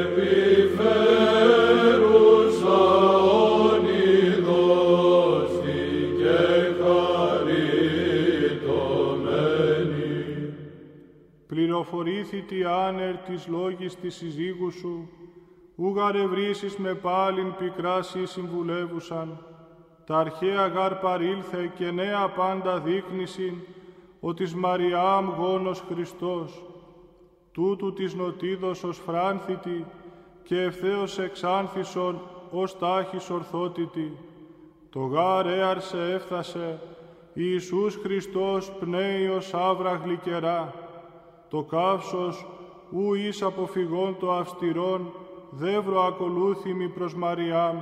Επιφέρουσα 0.00 1.34
Πληροφορήθη 11.84 12.40
τι 12.40 12.64
άνερ 12.64 13.16
της 13.16 13.46
λόγης 13.48 13.96
της 13.96 14.14
συζύγου 14.14 14.70
σου, 14.70 15.08
ου 15.76 15.94
γαρευρίσεις 15.96 16.76
με 16.76 16.94
πάλιν 16.94 17.54
πικράσι 17.58 18.26
συμβουλεύουσαν, 18.26 19.38
τα 20.06 20.18
αρχαία 20.18 20.66
γαρ 20.66 20.94
παρήλθε 20.94 21.72
και 21.76 21.90
νέα 21.90 22.28
πάντα 22.28 22.80
δείχνησιν, 22.80 23.54
ότι 24.20 24.56
Μαριάμ 24.56 25.30
γόνος 25.30 25.84
Χριστός, 25.88 26.62
τούτου 27.52 27.92
της 27.92 28.14
νοτίδος 28.14 28.84
ως 28.84 28.98
φράνθητη 28.98 29.84
και 30.42 30.60
ευθέως 30.60 31.18
εξάνθησον 31.18 32.20
ως 32.50 32.78
τάχης 32.78 33.30
ορθότητη. 33.30 34.12
Το 34.90 35.00
γάρ 35.00 35.46
έαρσε 35.46 36.10
έφθασε, 36.14 36.80
Ιησούς 37.34 37.96
Χριστός 38.02 38.72
πνέει 38.72 39.28
ως 39.28 39.54
άβρα 39.54 40.00
γλυκερά. 40.04 40.83
Το 41.54 41.62
καύσος 41.62 42.46
ου 42.90 43.14
εις 43.14 43.42
αποφυγών 43.42 44.16
το 44.20 44.32
αυστηρών, 44.32 45.12
δεύρο 45.50 46.02
ακολούθημη 46.02 46.88
προς 46.88 47.14
Μαριάμ, 47.14 47.76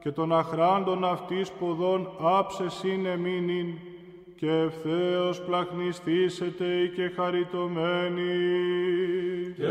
και 0.00 0.10
των 0.10 0.32
αχράντων 0.32 1.04
αυτής 1.04 1.50
ποδών 1.50 2.10
άψε 2.20 2.64
είναι 2.84 3.16
μήνυν, 3.16 3.66
και 4.36 4.50
ευθέως 4.50 5.40
πλαχνιστήσετε 5.40 6.92
και 6.94 7.10
χαριτωμένοι. 7.16 8.32
Και 9.56 9.64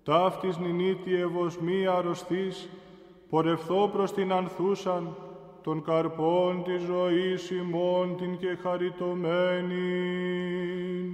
Ταύτης 0.04 0.58
νηνίτη 0.58 1.16
ευωσμή 1.16 1.88
αρρωστής, 1.88 2.70
πορευθώ 3.30 3.90
προς 3.94 4.14
την 4.14 4.32
ανθούσαν, 4.32 5.16
των 5.64 5.84
καρπών 5.84 6.64
της 6.64 6.82
ζωής 6.82 7.50
ημών 7.50 8.16
την 8.18 8.38
και 8.38 8.58
χαριτωμένη. 8.62 9.76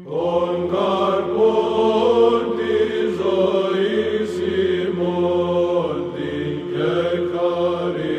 Των 0.03 0.69
καρπών 0.69 2.55
της 2.55 3.15
ζωής 3.15 4.39
ημών 4.87 6.11
την 6.13 6.57
και 6.71 6.93
χαριτωμένη. 7.33 8.11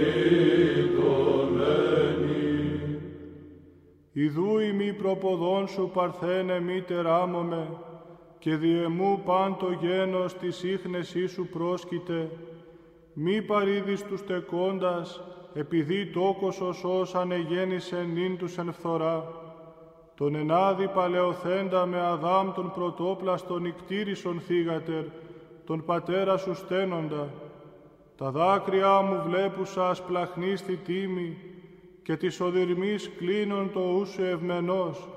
Ιδού 4.12 4.62
ημί 4.92 5.00
προποδόν 5.00 5.68
σου 5.68 5.90
παρθένε 5.94 6.61
μη 6.61 6.80
τεράμομαι, 6.80 7.68
και 8.38 8.56
διεμού 8.56 9.22
παν 9.25 9.56
το 9.56 9.70
γένος 9.80 10.34
της 10.34 10.62
ίχνεσής 10.62 11.32
σου 11.32 11.46
πρόσκειται, 11.46 12.30
μη 13.12 13.42
παρήδεις 13.42 14.04
τους 14.04 14.20
στεκόντας, 14.20 15.20
επειδή 15.54 16.06
τόκος 16.06 16.61
ως 16.82 17.14
ανεγέννησε 17.14 18.08
νυν 18.12 18.38
τους 18.38 18.58
εν 18.58 18.72
φθορά, 18.72 19.25
τον 20.14 20.34
ενάδη 20.34 20.88
παλαιοθέντα 20.88 21.87
με 21.87 22.00
Αδάμ 22.00 22.52
τον 22.52 22.72
πρωτόπλαστον 22.75 23.62
νικτήρισον 23.62 24.40
θύγατερ, 24.40 25.04
τον 25.66 25.84
πατέρα 25.84 26.37
σου 26.37 26.54
στένοντα. 26.54 27.28
Τα 28.16 28.30
δάκρυά 28.30 29.00
μου 29.00 29.22
βλέπουσας 29.26 29.90
ασπλαχνή 29.90 30.56
στη 30.56 30.76
τίμη, 30.76 31.37
και 32.02 32.16
της 32.16 32.40
οδυρμής 32.40 33.11
κλείνων 33.18 33.71
το 33.73 33.80
ούσου 33.80 34.23
ευμενός. 34.23 35.09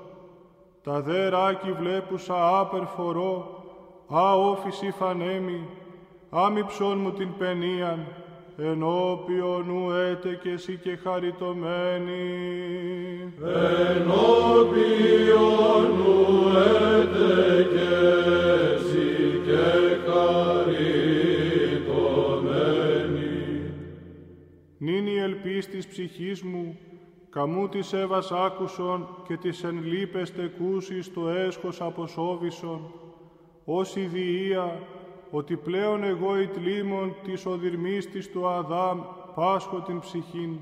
Τα 0.82 1.00
δεράκι 1.00 1.72
βλέπουσα 1.72 2.58
άπερφορό, 2.58 3.64
α 4.14 4.34
όφηση 4.34 4.90
φανέμι, 4.90 5.68
άμυψον 6.30 6.98
μου 6.98 7.12
την 7.12 7.28
πενίαν, 7.38 8.06
ενώπιον 8.56 9.70
ου 9.70 9.90
έτε 9.90 10.38
και 10.42 10.50
εσύ 10.50 10.78
και 10.82 10.96
χαριτωμένη. 10.96 12.22
Ενώπιον 13.96 15.84
ου 15.98 16.48
έτε 16.48 17.62
και 17.62 18.45
Νυν 25.56 25.64
η 25.64 25.68
ελπίς 25.68 25.86
της 25.86 25.86
ψυχής 25.86 26.42
μου, 26.42 26.78
καμού 27.30 27.68
της 27.68 27.92
έβας 27.92 28.32
άκουσον 28.32 29.08
και 29.26 29.36
της 29.36 29.64
εν 29.64 29.82
λείπες 29.84 30.32
τεκούσεις 30.32 31.12
το 31.12 31.28
έσχος 31.28 31.80
αποσόβησον, 31.80 32.80
ως 33.64 33.96
ιδιία 33.96 34.80
ότι 35.30 35.56
πλέον 35.56 36.02
εγώ 36.02 36.40
η 36.40 36.46
τλίμων 36.46 37.14
της 37.24 37.46
οδυρμής 37.46 38.10
της 38.10 38.30
του 38.30 38.48
Αδάμ 38.48 39.00
πάσχω 39.34 39.80
την 39.80 39.98
ψυχήν. 40.00 40.56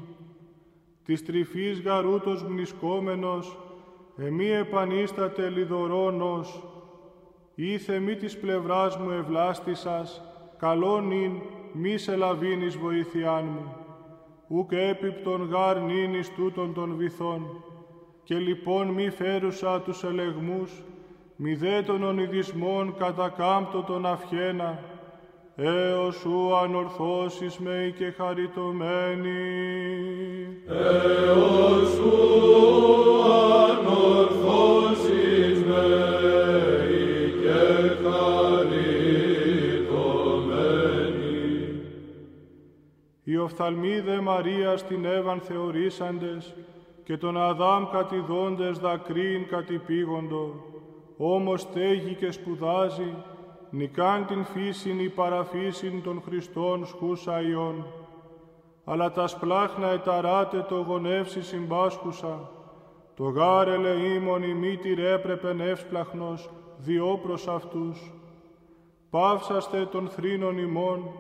Της 1.04 1.24
τρυφής 1.24 1.80
γαρούτος 1.80 2.42
μνησκόμενος, 2.42 3.58
εμή 4.16 4.48
επανίσταται 4.48 5.48
λιδωρώνος, 5.48 6.62
ήθε 7.54 7.98
μη 7.98 8.16
της 8.16 8.38
πλευράς 8.38 8.96
μου 8.96 9.10
ευλάστησας, 9.10 10.22
καλόν 10.58 11.10
ειν 11.10 11.32
μη 11.72 11.98
σε 11.98 12.16
λαβίνεις 12.16 12.76
βοήθειάν 12.76 13.44
μου. 13.44 13.83
Ουκ 14.48 14.72
έπιπτον 14.72 15.48
γάρ 15.50 15.80
νίνης 15.80 16.34
τούτων 16.34 16.74
των 16.74 16.94
βυθών, 16.96 17.64
και 18.24 18.34
λοιπόν 18.34 18.86
μη 18.88 19.10
φέρουσα 19.10 19.80
τους 19.80 20.04
ελεγμούς, 20.04 20.82
μη 21.36 21.54
δε 21.54 21.82
των 21.82 22.02
ονειδισμών 22.02 22.94
κατακάμπτω 22.98 23.82
τον 23.82 24.06
αυχένα, 24.06 24.78
έως 25.56 26.16
σου 26.16 26.56
ανορθώσεις 26.56 27.58
με 27.58 27.94
και 27.96 28.10
χαριτωμένη. 28.10 29.30
Έως 30.66 31.88
σου 31.88 33.13
οφθαλμοί 43.44 44.00
δε 44.00 44.20
Μαρίας 44.20 44.84
την 44.84 45.04
Εύαν 45.04 45.40
θεωρήσαντες 45.40 46.54
και 47.04 47.16
τον 47.16 47.36
Αδάμ 47.36 47.84
κατηδόντες 47.90 48.78
δακρύν 48.78 49.48
κατηπήγοντο, 49.48 50.54
όμως 51.16 51.60
στέγει 51.60 52.14
και 52.14 52.30
σπουδάζει, 52.30 53.14
νικάν 53.70 54.26
την 54.26 54.44
φύσιν 54.44 55.00
ή 55.00 55.08
παραφύσιν 55.08 56.02
των 56.02 56.22
Χριστών 56.26 56.86
σχούσα 56.86 57.40
ιών. 57.40 57.86
Αλλά 58.84 59.12
τα 59.12 59.26
σπλάχνα 59.26 59.88
εταράτε 59.88 60.66
το 60.68 60.80
γονεύσει 60.80 61.42
συμπάσχουσα, 61.42 62.50
το 63.16 63.24
γάρ 63.24 63.68
ελεήμων 63.68 64.42
η 64.42 64.54
μήτηρ 64.54 64.98
έπρεπεν 64.98 65.60
εύσπλαχνος, 65.60 66.50
διό 66.78 67.20
προς 67.22 67.48
αυτούς. 67.48 68.12
Παύσαστε 69.10 69.86
των 69.86 70.08
θρήνων 70.08 70.58
ημών, 70.58 71.10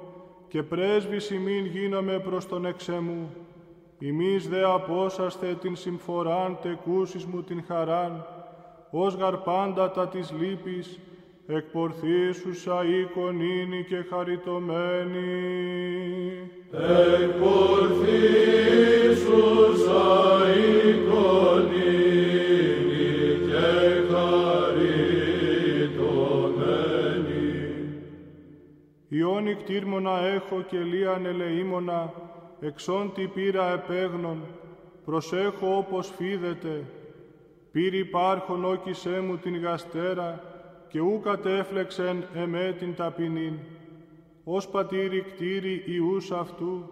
και 0.54 0.62
πρέσβης 0.62 1.30
ημίν 1.30 1.66
γίνομαι 1.66 2.18
προς 2.18 2.46
τον 2.48 2.66
εξέμου. 2.66 3.34
Ημείς 3.98 4.48
δε 4.48 4.64
απόσαστε 4.64 5.56
την 5.60 5.76
συμφοράν 5.76 6.58
τεκούσεις 6.62 7.24
μου 7.24 7.42
την 7.42 7.64
χαράν, 7.68 8.26
ως 8.90 9.14
γαρπάντα 9.14 9.90
τα 9.90 10.08
της 10.08 10.32
λύπης, 10.40 10.98
εκπορθήσουσα 11.46 12.84
εικονίνη 12.84 13.84
και 13.84 14.04
χαριτωμένη. 14.10 15.30
Εκπορθήσουσα 17.22 17.64
εικονίνη 20.88 22.33
Ιόνι 29.44 29.62
κτήρμονα 29.62 30.18
έχω 30.18 30.62
και 30.62 30.78
λίαν 30.78 31.26
ελεήμονα, 31.26 32.12
εξών 32.60 33.12
τι 33.14 33.26
πήρα 33.26 33.72
επέγνων, 33.72 34.38
προσέχω 35.04 35.76
όπως 35.76 36.12
φίδεται, 36.16 36.84
πήρη 37.72 37.98
υπάρχον 37.98 38.64
όκισέ 38.64 39.20
μου 39.20 39.36
την 39.36 39.60
γαστέρα, 39.60 40.42
και 40.88 41.00
ου 41.00 41.20
κατέφλεξεν 41.22 42.24
εμέ 42.34 42.74
την 42.78 42.94
ταπεινήν. 42.94 43.54
Ως 44.44 44.68
πατήρι 44.68 45.20
κτήρι 45.20 45.82
ιούς 45.86 46.30
αυτού, 46.30 46.88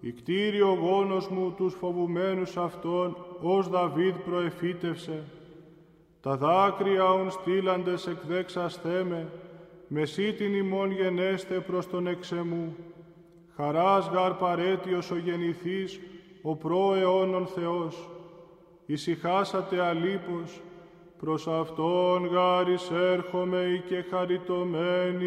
η 0.00 0.12
κτήρι 0.12 0.60
ο 0.60 0.78
γόνος 0.80 1.28
μου 1.28 1.54
τους 1.56 1.74
φοβουμένους 1.74 2.56
αυτών, 2.56 3.16
ως 3.40 3.68
Δαβίδ 3.68 4.14
προεφήτευσε. 4.14 5.24
Τα 6.22 6.36
δάκρυα 6.36 7.04
ον 7.04 7.30
στείλαντες 7.30 8.06
εκδέξαστέ 8.06 9.04
με, 9.08 9.26
μεσή 9.92 10.32
την 10.32 10.54
ημών 10.54 10.90
γενέστε 10.90 11.54
προς 11.54 11.88
τον 11.88 12.06
εξεμού. 12.06 12.76
Χαράς 13.56 14.10
γαρ 14.12 14.32
παρέτιος 14.32 15.10
ο 15.10 15.16
γεννηθής, 15.16 16.00
ο 16.42 16.56
προαιώνων 16.56 17.46
Θεός. 17.46 18.08
Ησυχάσατε 18.86 19.80
αλίπως, 19.80 20.60
προς 21.20 21.48
Αυτόν 21.48 22.26
γάρις 22.26 22.90
έρχομαι 22.90 23.84
και 23.88 24.04
χαριτωμένη. 24.10 25.26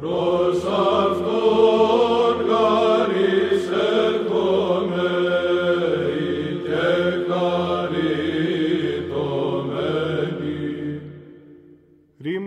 Προς 0.00 0.64
Αυτόν 1.06 2.46
γάρις 2.48 3.67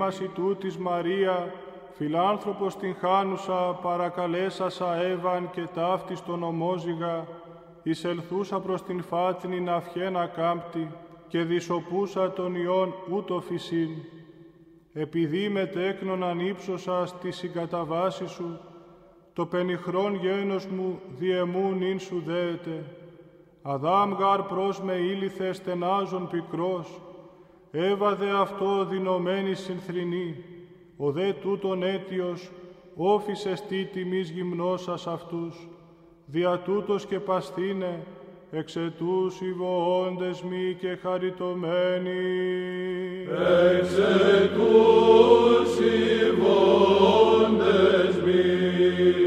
Ρήμαση 0.01 0.27
τούτης 0.27 0.77
Μαρία, 0.77 1.53
φιλάνθρωπος 1.93 2.77
την 2.77 2.95
χάνουσα, 2.99 3.79
παρακαλέσασα 3.81 4.95
Εύαν 4.95 5.49
και 5.51 5.67
ταύτης 5.73 6.23
τον 6.23 6.43
ομόζυγα, 6.43 7.27
εισελθούσα 7.83 8.59
προς 8.59 8.83
την 8.83 9.03
φάτνη 9.03 9.59
να 9.59 9.81
φιένα 9.81 10.25
κάμπτη, 10.25 10.91
και 11.27 11.43
δισοπούσα 11.43 12.31
τον 12.31 12.55
ιόν 12.55 12.93
ούτω 13.09 13.41
φυσίν. 13.41 13.89
Επειδή 14.93 15.49
μετέκνον 15.49 16.23
ανύψωσα 16.23 17.05
στη 17.05 17.31
συγκαταβάση 17.31 18.27
σου, 18.27 18.59
το 19.33 19.45
πενιχρόν 19.45 20.15
γένος 20.15 20.65
μου 20.65 20.99
διεμούν 21.17 21.77
νυν 21.77 21.99
σου 21.99 22.23
δέεται. 22.25 22.85
Αδάμ 23.61 24.13
γαρ 24.13 24.41
προς 24.41 24.81
με 24.81 24.93
ήλιθε 24.93 25.53
στενάζων 25.53 26.27
πικρός, 26.29 27.01
έβαδε 27.71 28.29
αυτό 28.29 28.85
δυνωμένη 28.85 29.53
συνθρηνή, 29.53 30.43
ο 30.97 31.11
δε 31.11 31.33
τούτον 31.33 31.83
αίτιος, 31.83 32.51
όφησες 32.95 33.61
τι 33.61 33.85
τιμής 33.85 34.29
γυμνώσας 34.29 35.07
αυτούς, 35.07 35.67
δια 36.25 36.59
τούτος 36.59 37.05
και 37.05 37.19
παστήνε, 37.19 38.05
εξ 38.51 38.75
ετούς 38.75 39.41
ηβοόντες 39.41 40.41
μη 40.41 40.77
και 40.79 40.97
χαριτωμένοι. 41.01 42.19
Εξ 43.77 43.97
ετούς 44.43 45.79
ηβοόντες 46.27 48.15
μη 48.25 49.20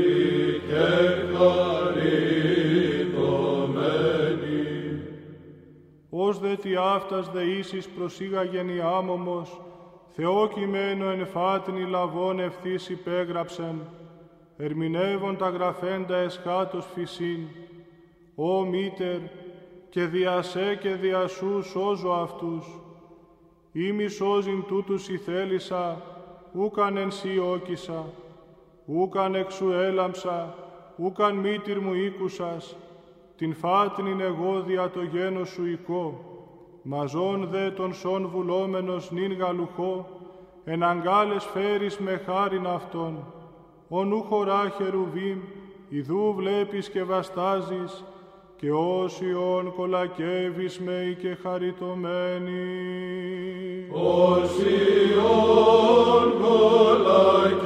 Ως 6.35 6.41
δε 6.41 6.57
τι 6.57 6.75
αυτάς 6.77 7.31
δε 7.31 7.43
ίσης 7.43 7.89
προσήγαγεν 7.89 8.69
η 8.69 8.81
άμωμος, 8.81 9.61
Θεό 10.15 10.49
κειμένο 10.49 11.09
εν 11.11 11.27
φάτνη 11.27 11.85
λαβών 11.85 12.41
ευθύς 12.41 12.89
υπέγραψεν, 12.89 13.89
ερμηνεύον 14.57 15.37
τα 15.37 15.49
γραφέντα 15.49 16.17
εσχάτως 16.17 16.87
φυσίν, 16.95 17.47
«Ω 18.35 18.65
Μήτερ, 18.65 19.19
και 19.91 20.05
διασέ 20.05 20.79
και 20.81 20.95
διασού 20.95 21.63
σώζω 21.63 22.11
αυτούς. 22.11 22.81
Ήμι 23.73 24.09
σώζειν 24.09 24.65
τούτους 24.67 25.09
η 25.09 25.17
θέλησα, 25.17 26.03
ούκαν 26.53 26.97
εν 26.97 27.11
σύ 27.11 27.39
όκησα, 27.39 28.05
ούκαν 28.85 29.35
εξου 29.35 29.71
έλαμψα, 29.71 30.55
ούκαν 30.97 31.37
μήτυρ 31.37 31.81
μου 31.81 31.95
ήκουσας, 31.95 32.77
την 33.37 33.55
φάτνην 33.55 34.21
εγώ 34.21 34.63
δια 34.67 34.91
το 34.91 35.03
γένος 35.03 35.49
σου 35.49 35.67
οικό, 35.67 36.21
μαζόν 36.83 37.49
δε 37.51 37.71
τον 37.71 37.95
σον 37.95 38.29
βουλόμενος 38.29 39.11
νυν 39.11 39.33
γαλουχό, 39.33 40.07
εν 40.65 40.83
αγκάλες 40.83 41.45
φέρεις 41.45 41.99
με 41.99 42.23
χάριν 42.27 42.67
αυτόν, 42.67 43.25
ο 43.89 44.05
νου 44.05 44.23
χωρά 44.23 44.73
χερουβίμ, 44.77 45.39
ιδού 45.89 46.35
βλέπεις 46.37 46.91
και 46.91 47.03
βαστάζεις, 47.03 48.05
και 48.57 48.73
όσιον 48.73 49.75
κολακεύεις 49.77 50.81
με 50.81 51.17
και 51.21 51.37
χαριτωμένη. 51.43 52.63
Όσιον 53.91 55.23
κολακεύεις 56.43 57.64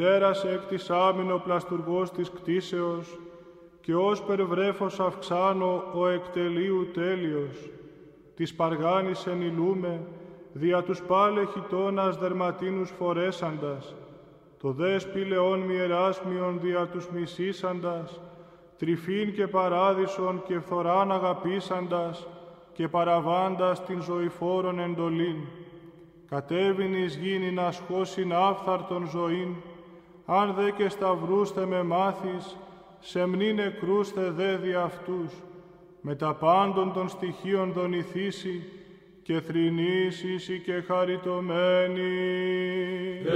Μητέρας 0.00 0.44
έκτης 0.44 0.90
άμυνο 0.90 1.38
πλαστουργός 1.38 2.10
της 2.10 2.30
κτίσεως, 2.30 3.18
και 3.80 3.94
ως 3.94 4.22
περβρέφος 4.22 5.00
αυξάνω 5.00 5.84
ο 5.94 6.08
εκτελείου 6.08 6.90
τέλειος, 6.92 7.70
της 8.34 8.54
παργάνης 8.54 9.26
ενηλούμε, 9.26 10.00
δια 10.52 10.82
τους 10.82 11.02
πάλε 11.02 11.44
χιτώνας 11.46 12.16
δερματίνους 12.16 12.90
φορέσαντας, 12.90 13.94
το 14.60 14.72
δε 14.72 14.98
σπηλαιών 14.98 15.60
μοιεράσμιον 15.60 16.60
δια 16.60 16.86
τους 16.86 17.08
μισήσαντας, 17.10 18.20
τρυφήν 18.78 19.32
και 19.32 19.46
παράδεισον 19.46 20.42
και 20.46 20.60
φθοράν 20.60 21.12
αγαπήσαντας 21.12 22.26
και 22.72 22.88
παραβάντας 22.88 23.84
την 23.84 24.02
ζωηφόρον 24.02 24.78
εντολήν. 24.78 25.36
Κατέβην 26.28 26.94
εις 26.94 27.16
γίνει 27.16 27.50
να 27.50 27.72
σχώσιν 27.72 28.32
άφθαρτον 28.32 29.08
ζωήν, 29.08 29.54
αν 30.30 30.54
δε 30.54 30.70
και 30.70 30.88
σταυρούστε 30.88 31.66
με 31.66 31.82
μάθεις, 31.82 32.56
σε 33.00 33.26
μνή 33.26 33.52
νεκρούστε 33.52 34.30
δε 34.30 34.56
δι' 34.56 34.74
αυτούς, 34.74 35.32
με 36.00 36.14
τα 36.14 36.34
πάντων 36.34 36.92
των 36.92 37.08
στοιχείων 37.08 37.72
δονηθήσει, 37.72 38.62
και 39.22 39.40
θρηνήσεις 39.40 40.62
και 40.64 40.80
χαριτωμένης. 40.86 42.02
Και 43.22 43.30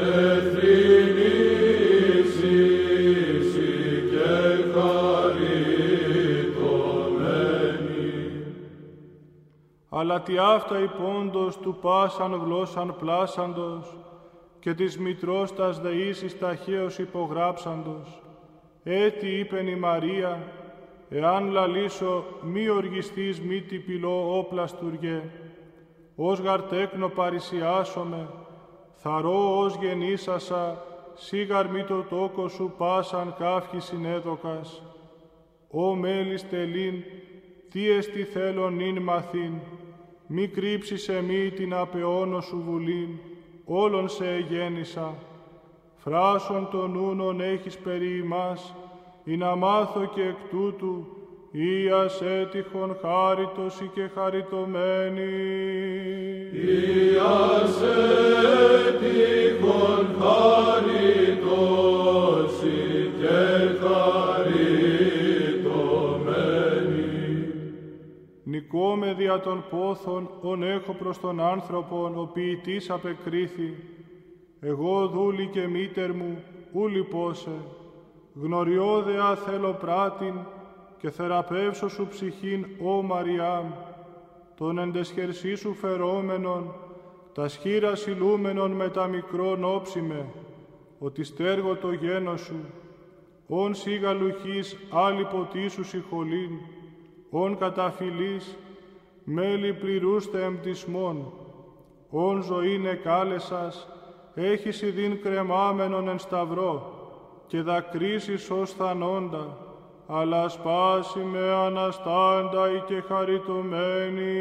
θρηνήσεις 0.55 1.53
και 4.11 4.29
χαριτωμένης. 4.73 5.63
Αλλά 9.89 10.21
τι 10.21 10.39
αυτά 10.39 10.79
η 10.79 10.87
πόντος 10.87 11.59
του 11.59 11.79
πάσαν 11.81 12.43
γλώσσαν 12.45 12.97
πλάσαντος, 12.99 13.97
και 14.63 14.75
της 14.75 14.99
μητρός 14.99 15.55
τας 15.55 15.81
δεήσεις 15.81 16.39
ταχαίως 16.39 16.99
υπογράψαντος. 16.99 18.23
Έτσι 18.83 19.27
είπεν 19.27 19.67
η 19.67 19.75
Μαρία, 19.75 20.53
εάν 21.09 21.51
λαλήσω 21.51 22.25
μη 22.43 22.69
οργιστείς 22.69 23.41
μη 23.41 23.61
τυπηλό 23.61 24.39
όπλα 24.39 24.67
στουργέ, 24.67 25.23
ως 26.17 26.39
γαρτέκνο 26.41 27.09
παρησιάσομαι, 27.09 28.29
θαρώ 28.95 29.59
ως 29.59 29.77
γεννήσασα, 29.81 30.85
σίγαρ 31.15 31.71
μη 31.71 31.85
το 31.85 32.03
τόκο 32.03 32.49
σου 32.49 32.75
πάσαν 32.79 33.35
κάφχη 33.39 33.81
συνέδοκας. 33.81 34.83
Ω 35.71 35.95
μέλης 35.95 36.49
τελήν, 36.49 37.03
τι 37.71 37.91
εστι 37.91 38.23
θέλω 38.25 38.71
νυν 38.71 39.03
μαθήν, 39.03 39.53
μη 40.27 40.49
κρύψεις 40.49 41.03
σε 41.03 41.23
μη 41.23 41.51
την 41.51 41.75
απεώνω 41.75 42.41
σου 42.41 42.63
βουλήν, 42.67 43.09
όλων 43.65 44.09
σε 44.09 44.29
εγέννησα. 44.29 45.15
Φράσον 45.97 46.69
των 46.71 46.97
ούνων 46.97 47.41
έχεις 47.41 47.79
περί 47.79 48.17
ημάς, 48.17 48.75
ή 49.25 49.37
να 49.37 49.57
μάθω 49.57 50.05
και 50.15 50.23
εκ 50.23 50.37
τούτου, 50.51 51.07
Ίας 51.55 52.23
έτυχον 52.23 52.97
χάριτος 53.03 53.81
και 53.95 54.11
χαριτωμένη. 54.15 55.33
Ίας 56.53 57.83
έτυχον 58.87 60.07
χάριτος 60.21 61.32
Νικόμε 68.73 69.15
δια 69.15 69.41
των 69.41 69.65
πόθων, 69.71 70.31
ον 70.41 70.63
έχω 70.63 70.93
προς 70.93 71.21
τον 71.21 71.41
άνθρωπον, 71.41 72.19
ο 72.19 72.31
ποιητής 72.33 72.91
απεκρίθη. 72.91 73.75
Εγώ 74.61 75.07
δούλη 75.09 75.47
και 75.47 75.67
μήτερ 75.67 76.15
μου, 76.15 76.43
ου 76.73 76.89
λυπώσε. 76.89 77.51
Γνωριώδεα 78.35 79.37
θέλω 79.37 79.73
πράτην, 79.73 80.35
και 80.99 81.11
θεραπεύσω 81.11 81.89
σου 81.89 82.07
ψυχήν, 82.09 82.67
ω 82.85 83.03
Μαριάμ, 83.03 83.67
τον 84.57 84.79
εντεσχερσί 84.79 85.55
σου 85.55 85.75
φερόμενον, 85.75 86.75
τα 87.35 87.49
σχήρα 87.49 87.95
συλλούμενον 87.95 88.71
με 88.71 88.89
τα 88.89 89.07
μικρόν 89.07 89.65
όψιμε, 89.65 90.27
ότι 90.99 91.25
στέργω 91.25 91.77
το 91.77 91.93
γένος 91.93 92.41
σου, 92.41 92.61
όν 93.47 93.75
σίγα 93.75 94.13
λουχής 94.13 94.77
άλλη 94.91 95.25
ποτίσου 95.25 95.85
συχολήν, 95.85 96.51
όν 97.35 97.59
καταφυλής, 97.59 98.57
μέλη 99.25 99.73
πληρούστε 99.73 100.45
εμπτισμόν, 100.45 101.33
όν 102.11 102.43
ζωήν 102.43 102.87
εκάλεσας, 102.87 103.89
έχεις 104.35 104.83
ειδήν 104.83 105.23
κρεμάμενον 105.23 106.09
εν 106.09 106.19
σταυρό, 106.19 106.93
και 107.47 107.63
δακρύσεις 107.63 108.51
ως 108.51 108.73
θανόντα, 108.73 109.57
αλλά 110.07 110.49
σπάσει 110.49 111.19
με 111.19 111.53
αναστάντα 111.53 112.69
και 112.87 113.03
χαριτωμένη. 113.09 114.33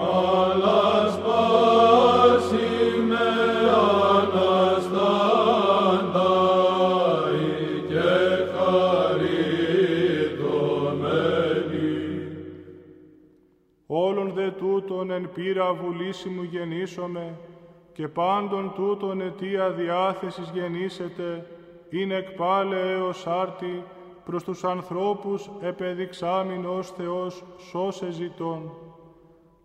Αλλά 0.00 1.10
σπάσει 1.10 2.56
με 3.08 3.16
αναστάντα 3.16 4.67
δε 14.98 15.04
τούτων 15.04 15.10
εν 15.10 15.30
πείρα 15.34 15.74
βουλήσιμου 15.74 16.42
γεννήσομαι 16.42 17.38
και 17.92 18.08
πάντων 18.08 18.72
τούτων 18.74 19.20
αιτία 19.20 19.70
διάθεσης 19.70 20.50
γεννήσετε, 20.50 21.46
είναι 21.90 22.14
εκπάλε 22.14 22.92
έως 22.92 23.26
άρτη, 23.26 23.84
προς 24.24 24.44
τους 24.44 24.64
ανθρώπους 24.64 25.50
επεδειξάμιν 25.60 26.64
ως 26.64 26.90
Θεός 26.90 27.44
σώσε 27.70 28.10
ζητών. 28.10 28.72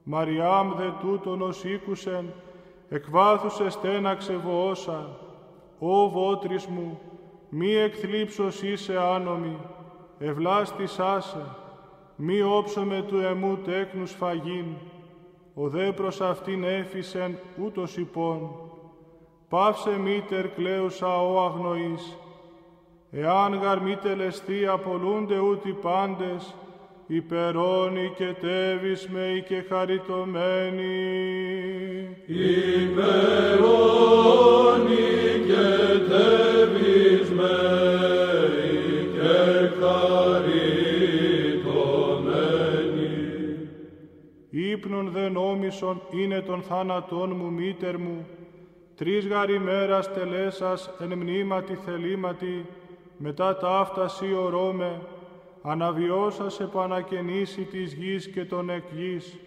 Μαριάμ 0.04 0.74
δε 0.78 0.89
τούτον 1.02 1.41
ως 1.41 1.63
ήκουσεν, 1.63 2.34
εκβάθους 2.89 3.60
εστέναξε 3.60 4.36
βοώσα, 4.36 5.17
«Ω 5.80 6.10
βότρις 6.10 6.65
μου, 6.65 7.00
μη 7.50 7.74
εκθλίψος 7.74 8.62
είσαι 8.62 8.98
άνομη, 9.00 9.58
ευλάστης 10.19 11.00
άσε, 11.00 11.46
μη 12.15 12.41
όψομαι 12.41 13.06
του 13.08 13.17
εμού 13.17 13.58
τέκνους 13.58 14.12
φαγήν, 14.12 14.65
ο 15.54 15.68
δε 15.70 15.92
προς 15.92 16.22
αυτήν 16.22 16.63
έφυσεν 16.63 17.38
ούτως 17.63 17.98
υπόν. 17.98 18.50
Πάυσε 19.50 20.00
μήτερ 20.00 20.50
κλαίουσα 20.50 21.22
ο 21.22 21.44
αγνοής, 21.44 22.18
Εάν 23.16 23.60
γαρ 23.62 23.82
μη 23.82 23.96
τελεστεί 23.96 24.68
απολούνται 24.68 25.39
ούτι 25.39 25.72
πάντες, 25.82 26.56
υπερώνει 27.08 28.13
και 28.18 28.36
τέβεις 28.42 29.08
με 29.08 29.44
και 29.48 29.63
χαριτωμένη. 29.70 30.88
Υπερώνει 32.26 33.63
Ήπνον 44.84 45.10
δε 45.10 45.30
νόμισον 45.30 46.02
είναι 46.12 46.41
των 46.41 46.62
θάνατών 46.62 47.32
μου 47.36 47.52
μήτερ 47.52 47.98
μου, 47.98 48.28
τρεις 48.96 49.28
γαρ 49.28 49.50
ημέρας 49.50 50.13
τελέσας 50.13 50.89
εν 51.00 51.17
μνήματι 51.17 51.76
θελήματι, 51.76 52.65
μετά 53.17 53.58
ταύταση 53.58 54.34
ορώμε, 54.34 55.02
αναβιώσας 55.62 56.54
σε 56.54 56.65
πανακαινήσει 56.65 57.62
της 57.62 57.93
γης 57.93 58.30
και 58.30 58.46
των 58.46 58.69
εκγής, 58.69 59.38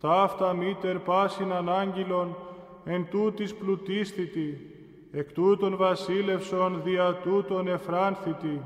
ταύτα 0.00 0.52
μήτερ 0.52 0.98
πάσιν 0.98 1.52
ανάγγυλων, 1.52 2.36
εν 2.84 3.06
τούτης 3.10 3.54
πλουτίσθητη, 3.54 4.70
εκ 5.12 5.32
τούτων 5.32 5.76
βασίλευσον 5.76 6.80
δια 6.84 7.14
τούτων 7.22 7.68
εφράνθητη. 7.68 8.60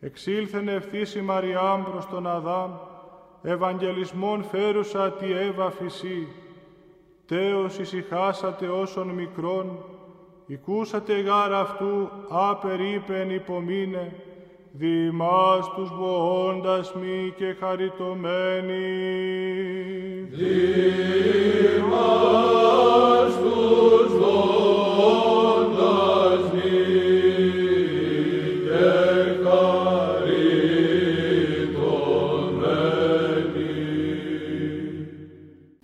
Εξήλθεν 0.00 0.68
ευθύς 0.68 1.14
η 1.14 1.20
Μαριάμ 1.20 1.82
προς 1.84 2.06
τον 2.06 2.26
Αδάμ, 2.26 2.70
ευαγγελισμόν 3.42 4.44
φέρουσα 4.44 5.12
τη 5.12 5.32
Εύα 5.32 5.70
φυσή, 5.70 6.28
τέος 7.26 7.78
ησυχάσατε 7.78 8.66
όσων 8.66 9.08
μικρών, 9.08 9.78
Οικούσατε 10.52 11.20
γάρ 11.20 11.52
αυτού 11.52 12.10
άπερίπεν 12.28 13.30
υπομείνε, 13.30 14.12
δημάς 14.72 15.70
τους 15.74 15.90
βοώντας 15.94 16.94
μη 16.94 17.32
και 17.36 17.56
χαριτωμένοι. 17.60 18.82
Δημάς 20.30 21.52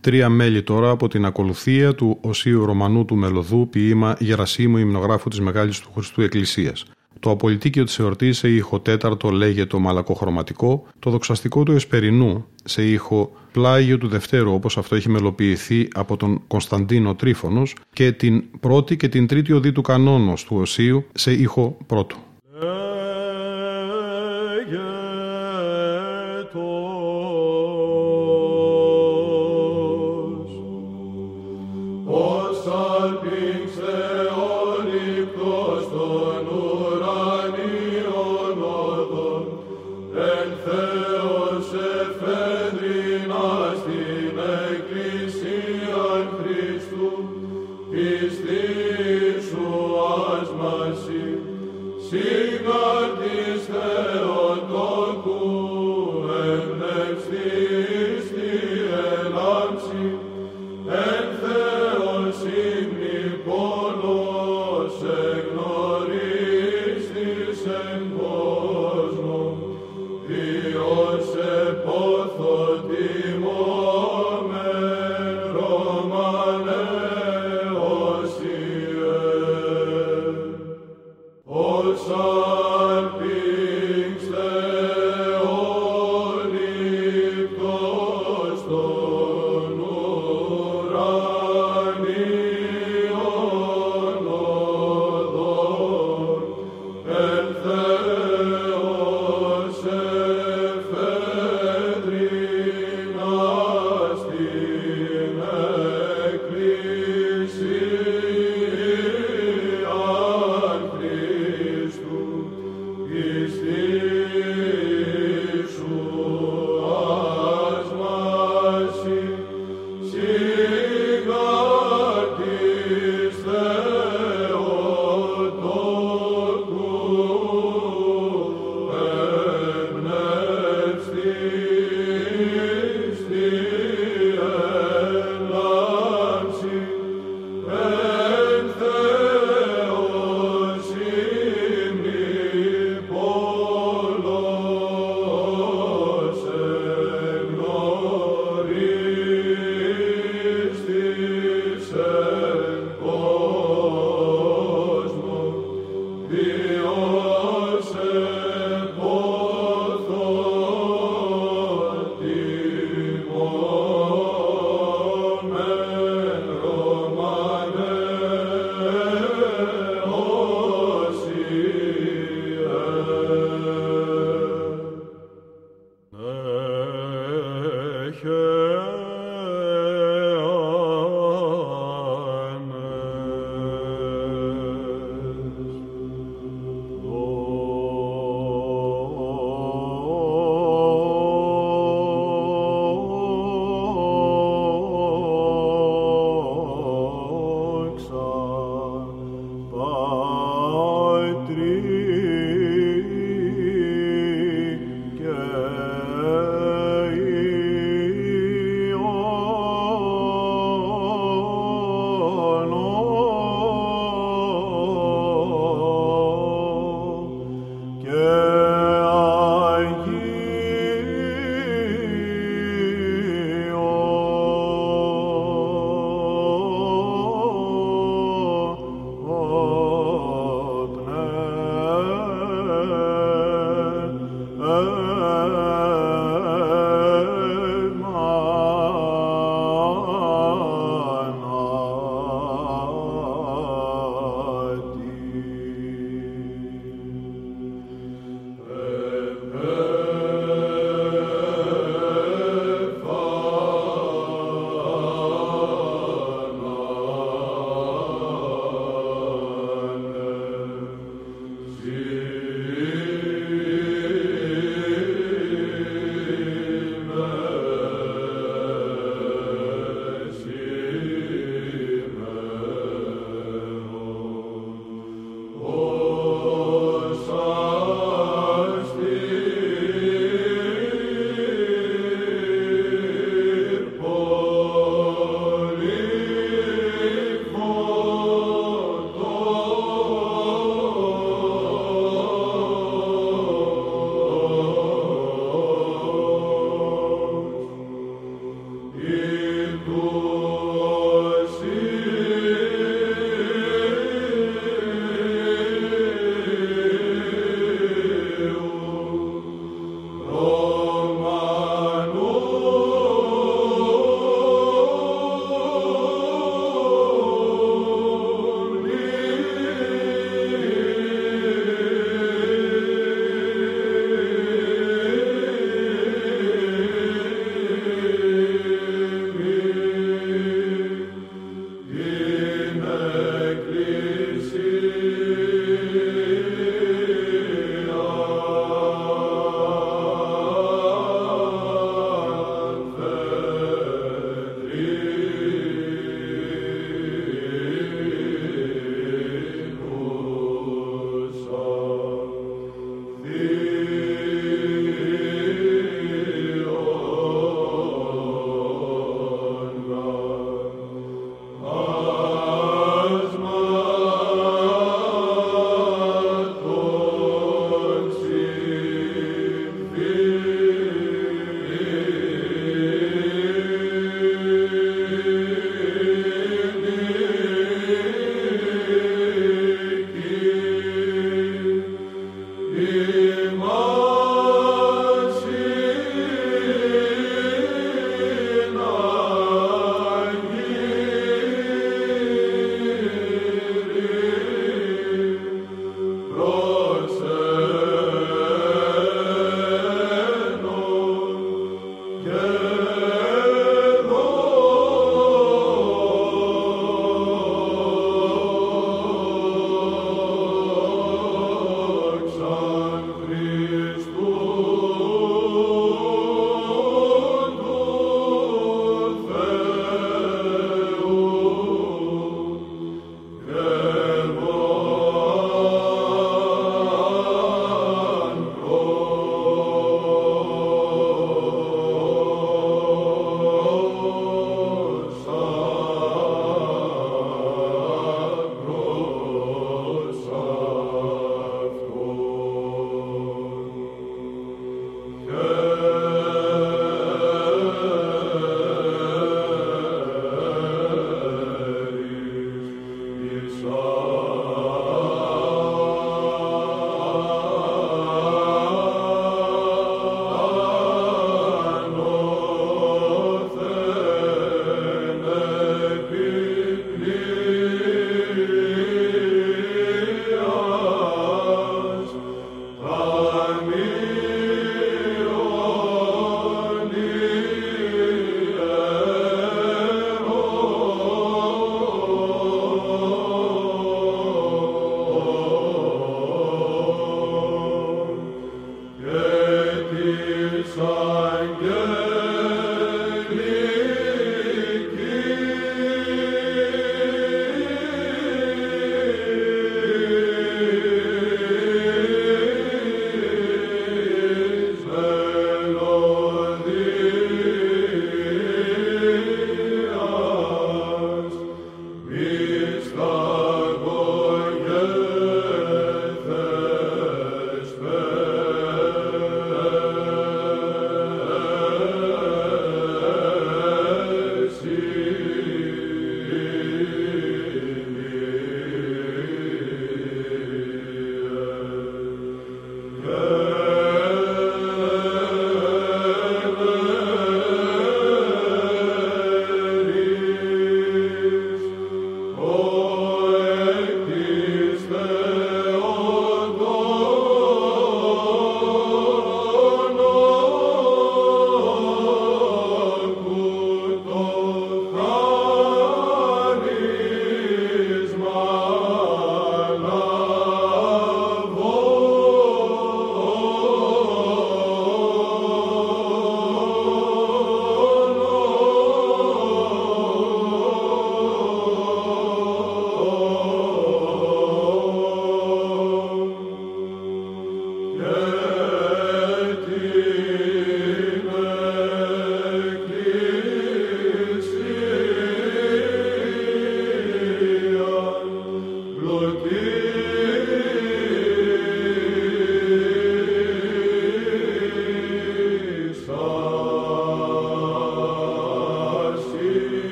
Τρία 0.00 0.28
μέλη 0.28 0.62
τώρα 0.62 0.90
από 0.90 1.08
την 1.08 1.24
ακολουθία 1.24 1.94
του 1.94 2.18
Οσίου 2.20 2.64
Ρωμανού 2.64 3.04
του 3.04 3.16
Μελωδού 3.16 3.68
ποίημα 3.68 4.16
Γερασίμου 4.18 4.76
υμνογράφου 4.76 5.28
της 5.28 5.40
Μεγάλης 5.40 5.80
του 5.80 5.90
Χριστού 5.94 6.22
Εκκλησίας. 6.22 6.84
Το 7.20 7.30
απολυτίκιο 7.30 7.84
της 7.84 7.98
εορτής 7.98 8.38
σε 8.38 8.48
ήχο 8.48 8.80
τέταρτο 8.80 9.30
λέγεται 9.30 9.66
το 9.66 9.78
μαλακοχρωματικό, 9.78 10.86
το 10.98 11.10
δοξαστικό 11.10 11.62
του 11.62 11.72
Εσπερινού 11.72 12.46
σε 12.64 12.82
ήχο 12.90 13.32
πλάγιο 13.52 13.98
του 13.98 14.08
Δευτέρου 14.08 14.52
όπως 14.52 14.78
αυτό 14.78 14.94
έχει 14.94 15.08
μελοποιηθεί 15.08 15.88
από 15.94 16.16
τον 16.16 16.42
Κωνσταντίνο 16.46 17.14
Τρίφωνος 17.14 17.74
και 17.92 18.12
την 18.12 18.44
πρώτη 18.60 18.96
και 18.96 19.08
την 19.08 19.26
τρίτη 19.26 19.52
οδή 19.52 19.72
του 19.72 19.82
κανόνος 19.82 20.44
του 20.44 20.56
Οσίου 20.56 21.04
σε 21.14 21.32
ήχο 21.32 21.76
πρώτο. 21.86 22.16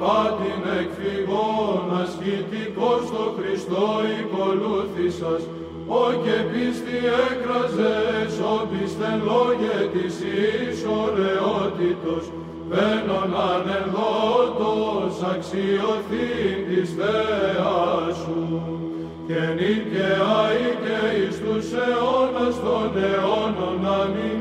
Απάτην 0.00 0.62
εκφυγών, 0.80 1.82
ασκητικός 2.02 3.02
το 3.14 3.24
Χριστό 3.36 3.88
οικολούθησας, 4.16 5.42
ο 6.00 6.04
και 6.24 6.36
πίστη 6.50 6.98
έκραζες, 7.28 8.32
ο 8.52 8.56
πίστεν 8.70 9.18
λόγε 9.30 9.76
της 9.94 10.14
ίσορεότητος, 10.68 12.24
Βαίνον 12.70 13.32
ανεδότος 13.52 15.14
αξιωθήν 15.32 16.56
της 16.68 16.88
θέας 16.98 18.16
σου, 18.22 18.42
και 19.26 19.40
νυν 19.56 19.82
και 19.92 20.08
άη 20.40 20.66
και 20.84 20.98
εις 21.18 21.36
τους 21.42 21.66
αιώνας 21.84 22.56
των 22.64 22.90
αιώνων 23.06 23.78
αμήν, 24.00 24.39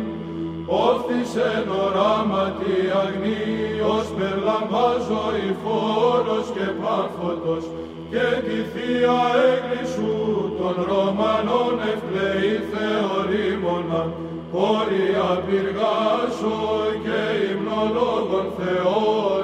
όφθησεν 0.70 1.66
οράματι 1.84 2.78
αγνή, 3.02 3.82
ως 3.96 4.08
περλαμβάζω 4.18 5.26
η 5.48 5.50
φόρος 5.64 6.48
και 6.56 6.68
πάφωτος, 6.82 7.64
και 8.12 8.26
τη 8.46 8.58
Θεία 8.72 9.20
Έγκλησου 9.50 10.16
των 10.60 10.76
Ρωμανών 10.90 11.76
ευπλεή 11.92 12.54
θεωρήμονα, 12.72 14.04
όρια 14.52 15.30
πυργάσω 15.46 16.58
και 17.04 17.20
υμνολόγων 17.52 18.48
θεόληπτων. 18.58 19.39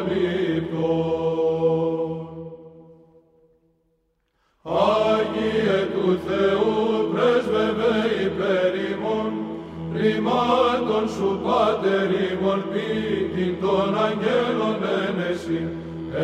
Ρημάτων 10.26 11.10
σου 11.16 11.40
πάτερ 11.44 12.10
ημών 12.30 12.64
πίτην 12.72 13.54
των 13.62 13.90
αγγέλων 14.06 14.78
ένεση, 15.06 15.62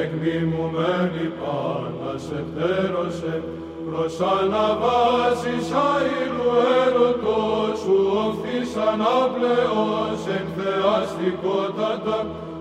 εκμιμουμένη 0.01 1.25
πάντα 1.39 2.11
σε 2.25 2.37
πτέρωσε, 2.47 3.43
προς 3.87 4.15
αναβάσεις 4.37 5.65
αήλου 5.89 6.51
έρωτος 6.81 7.79
σου 7.83 7.97
οφθείς 8.25 8.71
ανάπλεος 8.89 10.21
εν 10.37 10.45
θεαστικότατα 10.55 12.17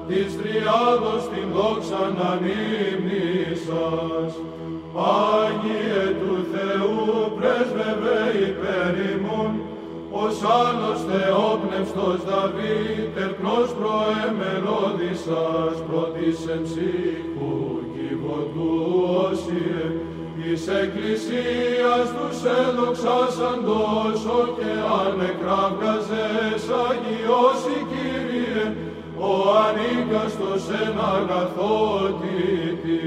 της 0.08 0.28
τριάδος 0.38 1.22
την 1.32 1.46
δόξα 1.54 2.02
να 2.18 2.32
σας. 3.66 4.32
Άγιε 4.94 6.04
του 6.20 6.34
Θεού 6.52 7.32
πρέσβευε 7.36 8.20
υπέρ 8.48 8.94
ημών, 9.12 9.69
ως 10.24 10.36
άλλος 10.62 10.98
θεόπνευστος 11.08 12.18
Δαβίδ, 12.28 13.04
τερπνός 13.14 13.68
προεμελώδησας, 13.78 15.76
πρώτης 15.88 16.38
εμψύχου 16.54 17.54
κυβωτού 17.94 18.72
όσιε, 19.26 19.82
της 20.36 20.62
Εκκλησίας 20.82 22.06
τους 22.16 22.38
έδοξασαντος, 22.62 24.18
ο 24.38 24.40
και 24.56 24.72
ανεκράβγαζες 25.00 26.62
Αγιός 26.86 27.60
η 27.78 27.80
Κύριε, 27.90 28.64
ο 29.28 29.32
ανίκαστος 29.64 30.64
εν 30.82 30.94
αγαθότητη. 31.14 33.04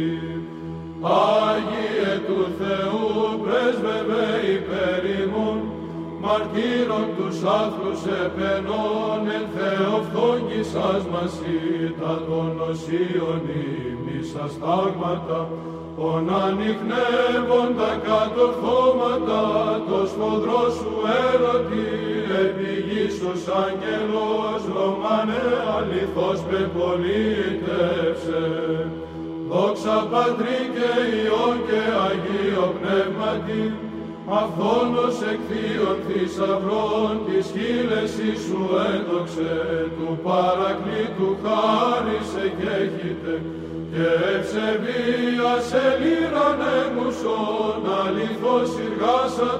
Άγιε 1.01 2.14
του 2.28 2.39
Θεού 2.59 3.07
πρέσβευε 3.43 4.26
υπέρ 4.55 5.03
ημών, 5.20 5.72
μαρτύρων 6.24 7.07
τους 7.17 7.38
άθλους 7.61 8.01
επενών, 8.26 9.21
εν 9.38 9.45
Θεοφθόγγισας 9.55 11.03
μας 11.11 11.34
τα 11.99 12.13
των 12.28 12.51
οσίων 12.69 13.41
ύμνησας 13.89 14.53
τάγματα, 14.61 15.39
ον 16.09 16.26
ανοιχνεύοντα 16.45 17.91
κατορθώματα, 18.09 19.41
το 19.88 19.99
σφοδρό 20.11 20.63
σου 20.78 20.93
έρωτη, 21.24 21.88
επιγήσος 22.43 23.43
αγγελός, 23.63 24.61
Ρωμανέ 24.76 25.45
αληθώς 25.76 26.39
πεπολίτευσε. 26.49 28.43
Δόξα 29.49 29.97
Πατρί 30.11 30.59
και 30.76 30.89
Υιό 31.17 31.47
και 31.67 31.82
Αγίο 32.07 32.67
Πνεύματι, 32.80 33.61
αυθόνος 34.30 35.17
εκ 35.32 35.39
θείων 35.49 35.97
θησαυρών 36.07 37.13
της 37.28 37.45
χείλεσης 37.53 38.39
σου 38.45 38.61
έδοξε, 38.93 39.53
του 39.97 40.09
παρακλήτου 40.26 41.30
χάρισε 41.43 42.45
και 42.57 42.69
έχετε, 42.86 43.34
και 43.91 44.07
ευσεβία 44.36 45.53
σε 45.69 45.86
λύραν 46.01 46.59
έμουσον, 46.82 47.82
αληθώς 48.03 48.69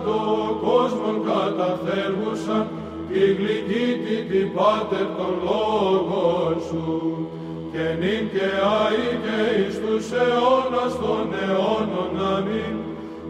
το 0.06 0.20
κόσμον 0.66 1.18
καταθέρμουσαν, 1.30 2.68
τη 3.10 3.20
γλυκύτη 3.20 4.18
την 4.30 4.54
πάτερ 4.54 5.08
των 5.18 5.34
λόγων 5.48 6.56
σου. 6.68 7.28
Και 7.72 7.86
νυν 8.00 8.24
και 8.34 8.48
αεί 8.78 9.08
και 9.24 9.38
εις 9.60 9.76
τους 9.82 10.12
αιώνας 10.12 10.94
των 11.04 11.26
αιώνων 11.42 12.14
αμήν, 12.34 12.76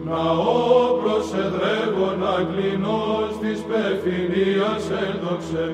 ναό 0.08 0.74
προσεδρεύων 1.02 2.18
αγκλινός 2.36 3.30
της 3.42 3.58
πεφυνίας 3.68 4.84
έδοξε, 5.06 5.66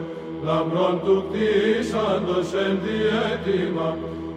λαμπρών 0.44 1.00
του 1.04 1.16
κτίσαντος 1.26 2.48
εν 2.64 2.74
διέτοιμα, 2.84 3.90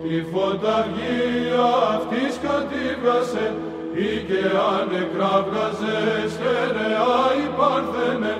τη 0.03 0.15
φωταργία 0.31 1.67
αυτής 1.95 2.33
κατήβρασε, 2.45 3.47
ή 3.93 4.09
και 4.27 4.43
ανεκράβγαζε 4.77 5.97
σχερεά 6.33 7.17
η 7.43 7.45
Παρθένε, 7.57 8.33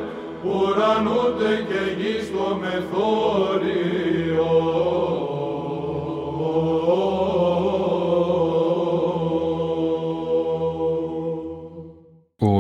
ουρανούτε 0.46 1.52
και 1.70 1.84
γη 1.98 2.16
στο 2.28 2.46
μεθόριο. 2.62 4.52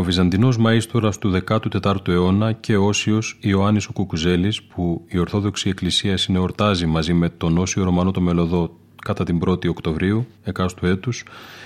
Βυζαντινός 0.03 0.57
μαΐστορας 0.57 1.17
του 1.19 1.41
14ου 1.47 2.07
αιώνα 2.07 2.51
και 2.51 2.77
όσιος 2.77 3.37
Ιωάννης 3.41 3.85
ο 3.85 3.93
Κουκουζέλης 3.93 4.63
που 4.63 5.05
η 5.07 5.17
Ορθόδοξη 5.17 5.69
Εκκλησία 5.69 6.17
συνεορτάζει 6.17 6.85
μαζί 6.85 7.13
με 7.13 7.29
τον 7.29 7.57
Όσιο 7.57 7.83
Ρωμανό 7.83 8.11
το 8.11 8.21
Μελωδό 8.21 8.77
κατά 9.03 9.23
την 9.23 9.39
1η 9.45 9.67
Οκτωβρίου 9.67 10.25
εκάστου 10.43 10.85
έτους 10.85 11.23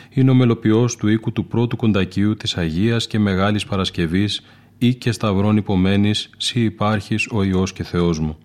είναι 0.09 0.31
ο 0.31 0.33
μελοποιός 0.33 0.95
του 0.95 1.07
οίκου 1.07 1.31
του 1.31 1.45
πρώτου 1.45 1.75
κοντακίου 1.75 2.35
της 2.35 2.57
Αγίας 2.57 3.07
και 3.07 3.19
Μεγάλης 3.19 3.65
Παρασκευής 3.65 4.41
ή 4.77 4.95
και 4.95 5.11
σταυρών 5.11 5.57
υπομένης 5.57 6.29
«Σύ 6.37 6.59
υπάρχεις 6.63 7.27
ο 7.31 7.43
Υιός 7.43 7.73
και 7.73 7.83
Θεός 7.83 8.19
μου». 8.19 8.37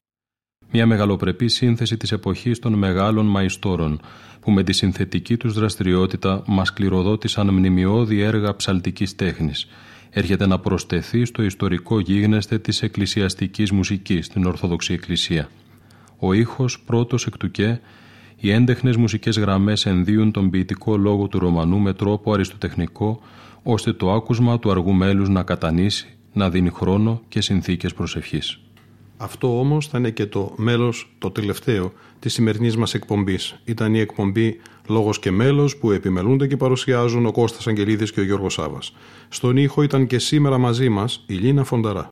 Μια 0.71 0.87
μεγαλοπρεπή 0.87 1.49
σύνθεση 1.49 1.97
της 1.97 2.13
εποχής 2.13 2.59
των 2.59 2.73
μεγάλων 2.73 3.27
μαϊστόρων 3.27 4.01
που 4.43 4.51
με 4.51 4.63
τη 4.63 4.73
συνθετική 4.73 5.37
τους 5.37 5.55
δραστηριότητα 5.55 6.43
μας 6.47 6.73
κληροδότησαν 6.73 7.49
μνημειώδη 7.51 8.21
έργα 8.21 8.57
ψαλτικής 8.57 9.15
τέχνης. 9.15 9.69
Έρχεται 10.11 10.47
να 10.47 10.59
προστεθεί 10.59 11.25
στο 11.25 11.43
ιστορικό 11.43 12.01
γίγνεσθε 12.01 12.59
της 12.59 12.83
εκκλησιαστικής 12.83 13.73
μουσικής 13.73 14.27
στην 14.27 14.47
Ορθόδοξη 14.47 14.93
Εκκλησία. 14.93 15.49
Ο 16.19 16.33
ήχος 16.33 16.81
πρώτος 16.81 17.27
εκ 17.27 17.37
του 17.37 17.51
και, 17.51 17.79
οι 18.37 18.51
έντεχνες 18.51 18.97
μουσικές 18.97 19.39
γραμμές 19.39 19.87
ενδύουν 19.87 20.31
τον 20.31 20.51
ποιητικό 20.51 20.97
λόγο 20.97 21.29
του 21.29 21.39
Ρωμανού 21.39 21.79
με 21.79 21.93
τρόπο 21.93 22.33
αριστοτεχνικό, 22.33 23.21
ώστε 23.63 23.93
το 23.93 24.13
άκουσμα 24.13 24.59
του 24.59 24.71
αργού 24.71 24.93
μέλους 24.93 25.29
να 25.29 25.43
κατανήσει, 25.43 26.07
να 26.33 26.51
δίνει 26.51 26.71
χρόνο 26.71 27.23
και 27.29 27.41
συνθήκες 27.41 27.95
προσευχής. 27.95 28.62
Αυτό 29.17 29.59
όμως 29.59 29.87
θα 29.87 29.99
είναι 29.99 30.11
και 30.11 30.27
το 30.27 30.53
μέλος, 30.57 31.15
το 31.19 31.31
τελευταίο, 31.31 31.93
της 32.19 32.33
σημερινής 32.33 32.77
μας 32.77 32.95
εκπομπής. 32.95 33.61
Ήταν 33.65 33.95
η 33.95 33.99
εκπομπή 33.99 34.61
«Λόγος 34.89 35.19
και 35.19 35.31
μέλος» 35.31 35.77
που 35.77 35.91
επιμελούνται 35.91 36.47
και 36.47 36.57
παρουσιάζουν 36.57 37.27
ο 37.27 37.33
Κώστας 37.33 37.67
Αγγελίδης 37.67 38.13
και 38.13 38.21
ο 38.21 38.25
Γιώργος 38.25 38.53
Σάβας. 38.53 38.95
Στον 39.29 39.57
ήχο 39.57 39.83
ήταν 39.83 40.07
και 40.07 40.19
σήμερα 40.19 40.59
μαζί 40.59 40.89
μας 40.89 41.25
η 41.27 41.35
Λίνα 41.35 41.65
Φονταρά. 41.65 42.11